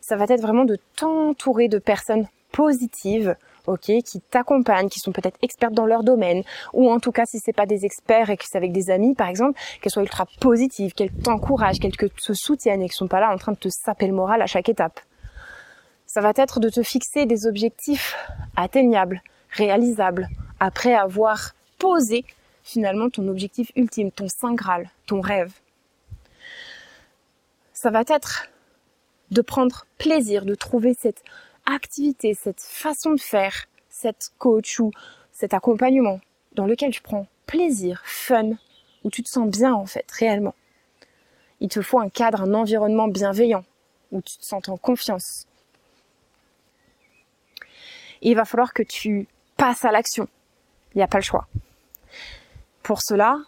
ça 0.00 0.16
va 0.16 0.24
être 0.28 0.42
vraiment 0.42 0.64
de 0.64 0.78
t'entourer 0.96 1.68
de 1.68 1.78
personnes 1.78 2.26
positives, 2.50 3.36
ok, 3.68 3.92
qui 4.04 4.20
t'accompagnent, 4.32 4.88
qui 4.88 4.98
sont 4.98 5.12
peut-être 5.12 5.38
expertes 5.42 5.74
dans 5.74 5.86
leur 5.86 6.02
domaine, 6.02 6.42
ou 6.72 6.90
en 6.90 6.98
tout 6.98 7.12
cas 7.12 7.24
si 7.24 7.38
c'est 7.38 7.52
pas 7.52 7.66
des 7.66 7.84
experts 7.84 8.30
et 8.30 8.36
que 8.36 8.44
c'est 8.50 8.58
avec 8.58 8.72
des 8.72 8.90
amis 8.90 9.14
par 9.14 9.28
exemple, 9.28 9.60
qu'elles 9.80 9.92
soient 9.92 10.02
ultra 10.02 10.26
positives, 10.40 10.92
qu'elles 10.92 11.12
t'encouragent, 11.12 11.78
qu'elles 11.78 11.96
te 11.96 12.32
soutiennent 12.32 12.82
et 12.82 12.88
qu'elles 12.88 12.96
sont 12.96 13.06
pas 13.06 13.20
là 13.20 13.32
en 13.32 13.36
train 13.36 13.52
de 13.52 13.58
te 13.58 13.68
saper 13.68 14.08
le 14.08 14.12
moral 14.12 14.42
à 14.42 14.46
chaque 14.46 14.68
étape 14.68 15.00
ça 16.12 16.20
va 16.20 16.32
être 16.34 16.58
de 16.58 16.68
te 16.68 16.82
fixer 16.82 17.24
des 17.24 17.46
objectifs 17.46 18.16
atteignables, 18.56 19.22
réalisables, 19.50 20.28
après 20.58 20.92
avoir 20.92 21.54
posé 21.78 22.24
finalement 22.64 23.10
ton 23.10 23.28
objectif 23.28 23.70
ultime, 23.76 24.10
ton 24.10 24.26
saint 24.26 24.54
graal, 24.54 24.90
ton 25.06 25.20
rêve. 25.20 25.52
Ça 27.72 27.90
va 27.90 28.02
être 28.08 28.48
de 29.30 29.40
prendre 29.40 29.86
plaisir, 29.98 30.44
de 30.44 30.56
trouver 30.56 30.94
cette 30.94 31.22
activité, 31.64 32.34
cette 32.34 32.60
façon 32.60 33.12
de 33.12 33.20
faire, 33.20 33.66
cette 33.88 34.32
coach 34.38 34.80
ou 34.80 34.90
cet 35.30 35.54
accompagnement 35.54 36.18
dans 36.54 36.66
lequel 36.66 36.90
tu 36.90 37.02
prends 37.02 37.28
plaisir, 37.46 38.02
fun, 38.04 38.54
où 39.04 39.10
tu 39.10 39.22
te 39.22 39.28
sens 39.28 39.48
bien 39.48 39.74
en 39.74 39.86
fait, 39.86 40.10
réellement. 40.10 40.56
Il 41.60 41.68
te 41.68 41.80
faut 41.80 42.00
un 42.00 42.08
cadre, 42.08 42.40
un 42.40 42.54
environnement 42.54 43.06
bienveillant, 43.06 43.64
où 44.10 44.20
tu 44.22 44.38
te 44.38 44.44
sens 44.44 44.68
en 44.68 44.76
confiance, 44.76 45.46
il 48.22 48.36
va 48.36 48.44
falloir 48.44 48.72
que 48.72 48.82
tu 48.82 49.28
passes 49.56 49.84
à 49.84 49.92
l'action. 49.92 50.28
Il 50.94 50.98
n'y 50.98 51.02
a 51.02 51.08
pas 51.08 51.18
le 51.18 51.24
choix. 51.24 51.46
Pour 52.82 53.00
cela, 53.02 53.38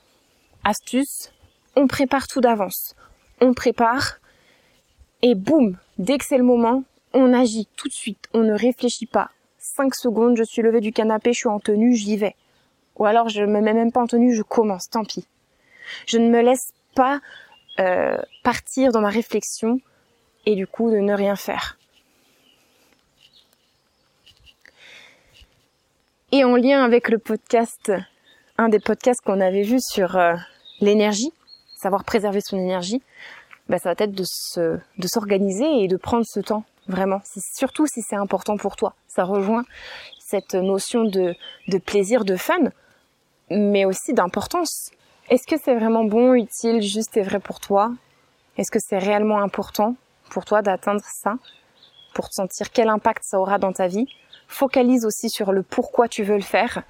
astuce, 0.65 1.33
on 1.77 1.87
prépare 1.87 2.27
tout 2.27 2.41
d'avance. 2.41 2.95
On 3.41 3.55
prépare 3.55 4.19
et 5.23 5.35
boum, 5.35 5.79
dès 5.99 6.19
que 6.19 6.25
c'est 6.25 6.39
le 6.39 6.45
moment, 6.45 6.85
on 7.15 7.33
agit 7.33 7.69
tout 7.77 7.89
de 7.89 7.93
suite. 7.93 8.29
On 8.35 8.43
ne 8.43 8.53
réfléchit 8.53 9.07
pas. 9.07 9.31
5 9.59 9.95
secondes, 9.95 10.37
je 10.37 10.43
suis 10.43 10.63
levé 10.63 10.81
du 10.81 10.93
canapé, 10.93 11.33
je 11.33 11.39
suis 11.39 11.49
en 11.49 11.61
tenue, 11.61 11.95
j'y 11.95 12.17
vais. 12.17 12.35
Ou 12.97 13.05
alors 13.05 13.29
je 13.29 13.43
me 13.43 13.61
mets 13.61 13.73
même 13.73 13.93
pas 13.93 14.03
en 14.03 14.07
tenue, 14.07 14.35
je 14.35 14.43
commence, 14.43 14.89
tant 14.91 15.05
pis. 15.05 15.27
Je 16.07 16.19
ne 16.19 16.29
me 16.29 16.41
laisse 16.41 16.73
pas 16.95 17.21
euh, 17.81 18.19
partir 18.43 18.93
dans 18.93 19.01
ma 19.01 19.09
réflexion 19.09 19.81
et 20.47 20.57
du 20.57 20.67
coup 20.67 20.91
de 20.91 20.97
ne 20.97 21.15
rien 21.15 21.37
faire. 21.37 21.79
Et 26.35 26.45
en 26.45 26.57
lien 26.57 26.83
avec 26.83 27.11
le 27.11 27.19
podcast, 27.19 27.93
un 28.57 28.71
des 28.71 28.81
podcasts 28.81 29.21
qu'on 29.21 29.39
avait 29.39 29.65
vu 29.65 29.77
sur 29.81 30.17
euh, 30.17 30.35
l'énergie, 30.81 31.31
savoir 31.77 32.05
préserver 32.05 32.41
son 32.41 32.57
énergie, 32.57 33.03
bah, 33.69 33.77
ça 33.77 33.91
va 33.93 33.97
être 34.03 34.15
de 34.15 34.25
se, 34.27 34.79
de 34.97 35.07
s'organiser 35.07 35.85
et 35.85 35.89
de 35.89 35.97
prendre 35.99 36.25
ce 36.27 36.41
temps 36.41 36.65
vraiment. 36.89 37.21
Surtout 37.55 37.87
si 37.87 38.01
c'est 38.01 38.17
important 38.17 38.57
pour 38.57 38.77
toi. 38.77 38.95
Ça 39.09 39.25
rejoint 39.25 39.65
cette 40.19 40.55
notion 40.55 41.05
de, 41.05 41.35
de 41.69 41.79
plaisir, 41.79 42.25
de 42.25 42.37
fun, 42.37 42.71
mais 43.51 43.85
aussi 43.85 44.15
d'importance. 44.15 44.91
Est-ce 45.29 45.47
que 45.47 45.61
c'est 45.63 45.75
vraiment 45.75 46.05
bon, 46.05 46.33
utile, 46.33 46.81
juste 46.81 47.15
et 47.19 47.23
vrai 47.23 47.41
pour 47.41 47.61
toi? 47.61 47.93
Est-ce 48.57 48.71
que 48.71 48.79
c'est 48.81 48.97
réellement 48.97 49.43
important 49.43 49.97
pour 50.31 50.47
toi 50.47 50.63
d'atteindre 50.63 51.05
ça? 51.05 51.35
Pour 52.15 52.31
te 52.31 52.35
sentir 52.37 52.71
quel 52.71 52.89
impact 52.89 53.23
ça 53.23 53.39
aura 53.39 53.59
dans 53.59 53.73
ta 53.75 53.87
vie? 53.87 54.07
Focalise 54.53 55.05
aussi 55.05 55.29
sur 55.31 55.53
le 55.53 55.63
pourquoi 55.63 56.09
tu 56.09 56.23
veux 56.23 56.37
le 56.37 56.43
faire 56.43 56.83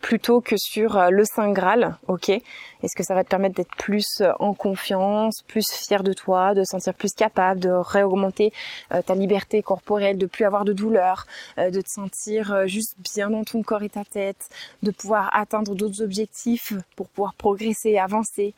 plutôt 0.00 0.40
que 0.40 0.56
sur 0.56 0.96
euh, 0.96 1.10
le 1.10 1.24
Saint 1.24 1.52
Graal, 1.52 1.96
ok? 2.08 2.28
Est-ce 2.28 2.96
que 2.96 3.02
ça 3.02 3.14
va 3.14 3.24
te 3.24 3.28
permettre 3.28 3.54
d'être 3.56 3.74
plus 3.76 4.20
euh, 4.20 4.32
en 4.38 4.54
confiance, 4.54 5.42
plus 5.46 5.66
fier 5.70 6.02
de 6.02 6.12
toi, 6.12 6.54
de 6.54 6.64
sentir 6.64 6.94
plus 6.94 7.12
capable, 7.12 7.60
de 7.60 7.70
réaugmenter 7.70 8.52
euh, 8.92 9.02
ta 9.02 9.14
liberté 9.14 9.62
corporelle, 9.62 10.18
de 10.18 10.26
plus 10.26 10.44
avoir 10.44 10.64
de 10.64 10.72
douleur, 10.72 11.26
de 11.56 11.80
te 11.80 11.88
sentir 11.88 12.66
juste 12.66 12.94
bien 12.98 13.30
dans 13.30 13.44
ton 13.44 13.62
corps 13.62 13.82
et 13.82 13.88
ta 13.88 14.04
tête, 14.04 14.48
de 14.82 14.90
pouvoir 14.90 15.30
atteindre 15.34 15.74
d'autres 15.74 16.02
objectifs 16.02 16.72
pour 16.96 17.08
pouvoir 17.08 17.34
progresser, 17.34 17.98
avancer? 17.98 18.54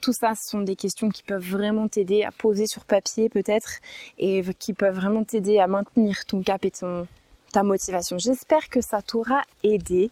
Tout 0.00 0.12
ça, 0.12 0.34
ce 0.34 0.50
sont 0.50 0.60
des 0.60 0.76
questions 0.76 1.08
qui 1.08 1.22
peuvent 1.22 1.44
vraiment 1.44 1.88
t'aider 1.88 2.22
à 2.22 2.30
poser 2.30 2.66
sur 2.66 2.84
papier 2.84 3.28
peut-être 3.28 3.80
et 4.18 4.42
qui 4.58 4.72
peuvent 4.72 4.94
vraiment 4.94 5.24
t'aider 5.24 5.58
à 5.58 5.66
maintenir 5.66 6.24
ton 6.26 6.42
cap 6.42 6.64
et 6.64 6.70
ton, 6.70 7.06
ta 7.52 7.62
motivation. 7.62 8.18
J'espère 8.18 8.68
que 8.68 8.80
ça 8.80 9.02
t'aura 9.02 9.42
aidé. 9.62 10.10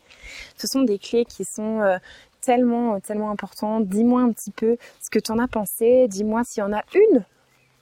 Ce 0.56 0.66
sont 0.66 0.82
des 0.82 0.98
clés 0.98 1.24
qui 1.24 1.44
sont 1.44 1.80
euh, 1.80 1.98
tellement, 2.40 3.00
tellement 3.00 3.30
importantes. 3.30 3.86
Dis-moi 3.86 4.22
un 4.22 4.32
petit 4.32 4.50
peu 4.50 4.76
ce 5.00 5.10
que 5.10 5.18
tu 5.18 5.32
en 5.32 5.38
as 5.38 5.48
pensé. 5.48 6.06
Dis-moi 6.08 6.42
s'il 6.44 6.62
y 6.62 6.64
en 6.64 6.72
a 6.72 6.82
une 6.94 7.24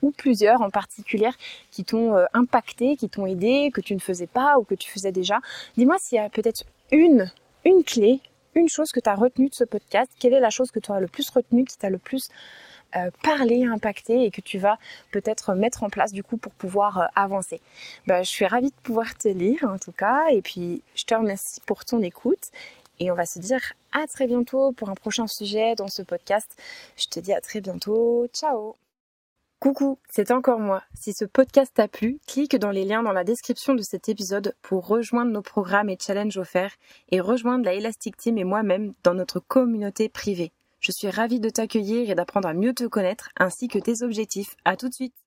ou 0.02 0.10
plusieurs 0.10 0.60
en 0.60 0.70
particulier 0.70 1.30
qui 1.70 1.84
t'ont 1.84 2.16
euh, 2.16 2.26
impacté, 2.34 2.96
qui 2.96 3.08
t'ont 3.08 3.26
aidé, 3.26 3.70
que 3.72 3.80
tu 3.80 3.94
ne 3.94 4.00
faisais 4.00 4.26
pas 4.26 4.58
ou 4.58 4.64
que 4.64 4.74
tu 4.74 4.90
faisais 4.90 5.12
déjà. 5.12 5.40
Dis-moi 5.76 5.96
s'il 5.98 6.16
y 6.16 6.20
a 6.20 6.28
peut-être 6.28 6.64
une, 6.92 7.30
une 7.64 7.82
clé, 7.84 8.20
une 8.54 8.68
chose 8.68 8.92
que 8.92 9.00
tu 9.00 9.08
as 9.08 9.14
retenue 9.14 9.48
de 9.48 9.54
ce 9.54 9.64
podcast. 9.64 10.10
Quelle 10.18 10.34
est 10.34 10.40
la 10.40 10.50
chose 10.50 10.70
que 10.70 10.78
tu 10.78 10.92
as 10.92 11.00
le 11.00 11.08
plus 11.08 11.28
retenue, 11.30 11.64
qui 11.64 11.76
t'a 11.76 11.90
le 11.90 11.98
plus 11.98 12.28
euh, 12.96 13.10
parler, 13.22 13.64
impacter 13.64 14.24
et 14.24 14.30
que 14.30 14.40
tu 14.40 14.58
vas 14.58 14.78
peut-être 15.10 15.54
mettre 15.54 15.82
en 15.82 15.90
place 15.90 16.12
du 16.12 16.22
coup 16.22 16.36
pour 16.36 16.52
pouvoir 16.52 16.98
euh, 16.98 17.06
avancer. 17.16 17.60
Bah, 18.06 18.22
je 18.22 18.28
suis 18.28 18.46
ravie 18.46 18.70
de 18.70 18.80
pouvoir 18.82 19.16
te 19.16 19.28
lire 19.28 19.64
en 19.64 19.78
tout 19.78 19.92
cas 19.92 20.26
et 20.30 20.42
puis 20.42 20.82
je 20.94 21.04
te 21.04 21.14
remercie 21.14 21.60
pour 21.66 21.84
ton 21.84 22.00
écoute 22.02 22.50
et 23.00 23.10
on 23.10 23.14
va 23.14 23.26
se 23.26 23.38
dire 23.38 23.60
à 23.92 24.06
très 24.06 24.26
bientôt 24.26 24.72
pour 24.72 24.88
un 24.90 24.94
prochain 24.94 25.26
sujet 25.26 25.74
dans 25.74 25.88
ce 25.88 26.02
podcast. 26.02 26.48
Je 26.96 27.06
te 27.06 27.20
dis 27.20 27.32
à 27.32 27.40
très 27.40 27.60
bientôt. 27.60 28.26
Ciao 28.32 28.76
Coucou, 29.60 29.98
c'est 30.10 30.30
encore 30.30 30.60
moi. 30.60 30.82
Si 30.94 31.14
ce 31.14 31.24
podcast 31.24 31.72
t'a 31.74 31.88
plu, 31.88 32.18
clique 32.26 32.56
dans 32.56 32.70
les 32.70 32.84
liens 32.84 33.02
dans 33.02 33.12
la 33.12 33.24
description 33.24 33.74
de 33.74 33.82
cet 33.82 34.10
épisode 34.10 34.54
pour 34.60 34.86
rejoindre 34.86 35.32
nos 35.32 35.40
programmes 35.40 35.88
et 35.88 35.96
challenges 35.98 36.36
offerts 36.36 36.74
et 37.10 37.20
rejoindre 37.20 37.64
la 37.64 37.72
Elastic 37.72 38.16
Team 38.16 38.36
et 38.36 38.44
moi-même 38.44 38.92
dans 39.04 39.14
notre 39.14 39.40
communauté 39.40 40.10
privée. 40.10 40.52
Je 40.84 40.92
suis 40.92 41.08
ravie 41.08 41.40
de 41.40 41.48
t'accueillir 41.48 42.10
et 42.10 42.14
d'apprendre 42.14 42.46
à 42.46 42.52
mieux 42.52 42.74
te 42.74 42.84
connaître 42.84 43.30
ainsi 43.38 43.68
que 43.68 43.78
tes 43.78 44.02
objectifs. 44.02 44.54
À 44.66 44.76
tout 44.76 44.90
de 44.90 44.94
suite. 44.94 45.23